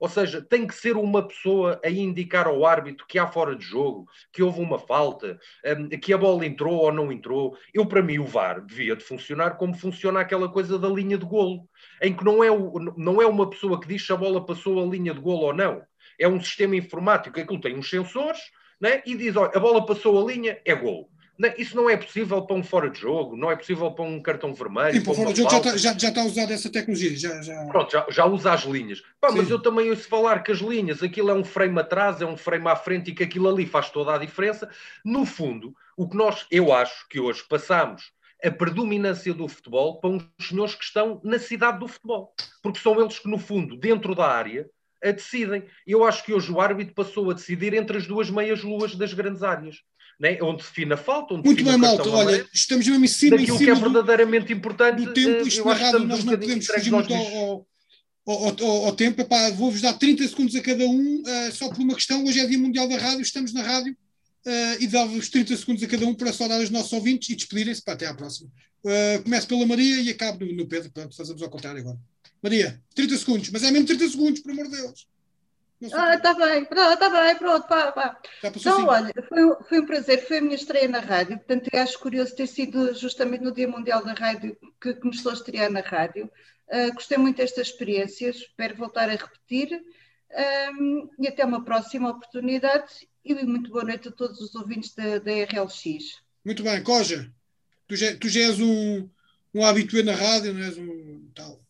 [0.00, 3.64] ou seja, tem que ser uma pessoa a indicar ao árbitro que há fora de
[3.64, 7.56] jogo, que houve uma falta, hum, que a bola entrou ou não entrou.
[7.72, 11.24] Eu, para mim, o VAR devia de funcionar como funciona aquela coisa da linha de
[11.24, 11.68] golo,
[12.02, 14.82] em que não é, o, não é uma pessoa que diz se a bola passou
[14.82, 15.82] a linha de golo ou não.
[16.18, 18.40] É um sistema informático, aquilo tem uns sensores,
[18.80, 19.02] né?
[19.06, 21.08] e diz, olha, a bola passou a linha, é golo.
[21.58, 24.54] Isso não é possível para um fora de jogo, não é possível para um cartão
[24.54, 24.94] vermelho.
[24.94, 27.16] Sim, para fora de jogo já está, já, já está usada essa tecnologia.
[27.16, 27.64] Já, já...
[27.66, 29.02] Pronto, já, já usa as linhas.
[29.20, 32.26] Pá, mas eu também ouço falar que as linhas, aquilo é um frame atrás, é
[32.26, 34.68] um frame à frente e que aquilo ali faz toda a diferença.
[35.04, 38.12] No fundo, o que nós, eu acho que hoje passamos
[38.42, 42.34] a predominância do futebol para uns senhores que estão na cidade do futebol.
[42.62, 44.68] Porque são eles que, no fundo, dentro da área,
[45.02, 45.64] a decidem.
[45.86, 49.42] Eu acho que hoje o árbitro passou a decidir entre as duas meias-luas das grandes
[49.42, 49.82] áreas
[50.18, 50.38] né?
[50.42, 51.34] onde define a falta.
[51.34, 52.08] Onde Muito bem, malta.
[52.08, 55.04] Olha, estamos mesmo em cima, em cima que é verdadeiramente do, importante.
[55.04, 57.66] Do tempo, eh, isto na rádio nós um não podemos fugir muito ao,
[58.26, 59.26] ao, ao, ao, tempo.
[59.56, 62.24] Vou-vos dar 30 segundos a cada um, uh, só por uma questão.
[62.24, 63.92] Hoje é Dia Mundial da Rádio, estamos na rádio
[64.46, 67.82] uh, e dava-vos 30 segundos a cada um para saudar os nossos ouvintes e despedirem-se.
[67.86, 68.50] Até à próxima.
[68.84, 70.90] Uh, começo pela Maria e acabo no, no Pedro.
[70.90, 71.98] Pronto, fazemos ao contrário agora.
[72.42, 75.06] Maria, 30 segundos, mas é mesmo 30 segundos, por amor de Deus.
[75.92, 78.18] Ah, está bem, pronto, está bem, pronto, pá, pá.
[78.42, 78.86] Então, assim.
[78.86, 82.34] olha, foi, foi, um prazer, foi a minha estreia na rádio, portanto, eu acho curioso
[82.34, 86.30] ter sido justamente no Dia Mundial da Rádio que começou a estrear na rádio.
[86.68, 89.80] Uh, gostei muito desta experiência, espero voltar a repetir
[90.72, 95.18] um, e até uma próxima oportunidade e muito boa noite a todos os ouvintes da,
[95.18, 96.22] da RLX.
[96.44, 97.30] Muito bem, Coja,
[97.86, 99.08] tu já, tu já és um,
[99.54, 101.60] um habitué na rádio, não és um tal.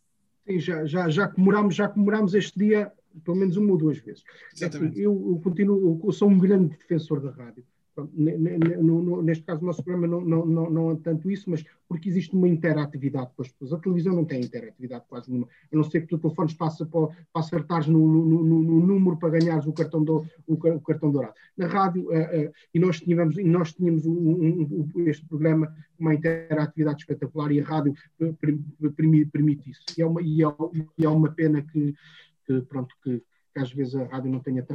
[0.47, 2.93] Sim, já, já, já, comemoramos, já comemoramos este dia
[3.25, 4.23] pelo menos uma ou duas vezes.
[4.55, 5.01] Exatamente.
[5.01, 7.65] Eu, eu continuo, eu sou um grande defensor da rádio.
[8.13, 12.35] Neste caso, o nosso programa não, não, não, não é tanto isso, mas porque existe
[12.35, 13.73] uma interatividade com as pessoas.
[13.73, 17.07] A televisão não tem interatividade quase nenhuma, a não ser que o telefone passa para,
[17.07, 21.11] para acertares no, no, no, no, número para ganhares o cartão, do, o, o cartão
[21.11, 21.35] dourado.
[21.57, 25.73] Na rádio, uh, uh, e nós tínhamos, e nós tínhamos um, um, um, este programa
[25.99, 27.95] uma interatividade espetacular e a rádio
[28.95, 29.81] permite, permite isso.
[29.97, 30.47] E é uma, e é,
[30.99, 31.95] e é uma pena que
[32.47, 33.23] que, pronto, que,
[33.53, 34.67] que às vezes a rádio não tenha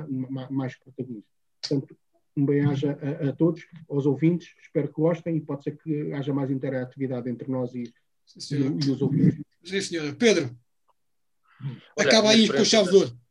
[0.50, 1.24] mais protagonismo.
[1.62, 1.98] Portanto,
[2.36, 6.34] um bem-aja a, a, todos, aos ouvintes, espero que gostem e pode ser que haja
[6.34, 9.42] mais interatividade entre nós e, e, e os ouvintes.
[9.64, 10.14] Sim, senhora.
[10.14, 10.56] Pedro,
[11.98, 13.22] Olha, acaba aí com o chave de ouro.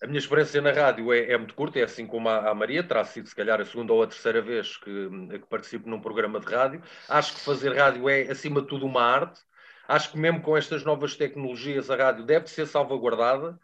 [0.00, 2.84] A minha experiência na rádio é, é, muito curta, é assim como a, a, Maria,
[2.84, 6.38] terá sido se calhar a segunda ou a terceira vez que, que participo num programa
[6.38, 6.80] de rádio.
[7.08, 9.40] Acho que fazer rádio é, acima de tudo, uma arte.
[9.88, 13.58] Acho que mesmo com estas novas tecnologias a rádio deve ser salvaguardada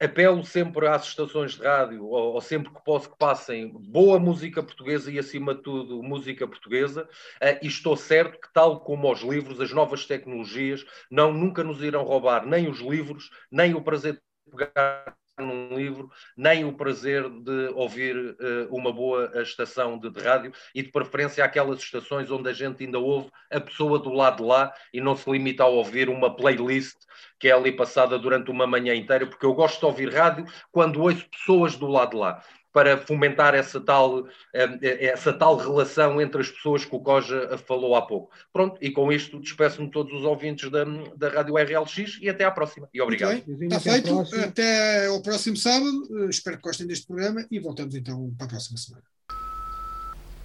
[0.00, 4.62] apelo sempre às estações de rádio, ou, ou, sempre que posso que passem boa música
[4.62, 7.08] portuguesa e, acima de tudo, música portuguesa.
[7.42, 11.82] Uh, e estou certo que, tal como os livros, as novas tecnologias não, nunca nos
[11.82, 17.28] irão roubar nem os livros, nem o prazer de pegar num livro, nem o prazer
[17.28, 22.48] de ouvir uh, uma boa estação de, de, rádio e de preferência aquelas estações onde
[22.48, 25.66] a gente ainda ouve a pessoa do lado de lá e não se limita a
[25.66, 26.96] ouvir uma playlist
[27.38, 31.00] que é ali passada durante uma manhã inteira, porque eu gosto de ouvir rádio quando
[31.00, 36.20] ouço pessoas do lado de lá para fomentar essa tal, eh, eh, essa tal relação
[36.20, 38.30] entre as pessoas que o Coja falou há pouco.
[38.52, 40.84] Pronto, e com isto despeço-me todos os ouvintes da,
[41.16, 42.88] da Rádio RLX e até à próxima.
[42.92, 43.42] E obrigado.
[43.60, 44.20] Está feito.
[44.42, 46.02] Até ao próximo sábado.
[46.20, 49.04] Eh, espero que gostem deste programa e voltamos então para a próxima semana.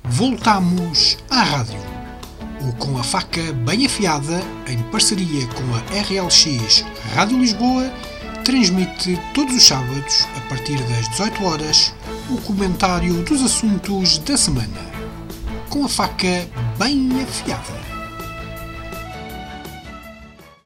[0.03, 1.79] Voltamos à rádio.
[2.61, 6.81] O Com a Faca Bem Afiada, em parceria com a RLX
[7.13, 7.91] Rádio Lisboa,
[8.43, 11.93] transmite todos os sábados, a partir das 18 horas,
[12.29, 14.91] o comentário dos assuntos da semana,
[15.69, 16.47] com a faca
[16.77, 17.82] bem afiada.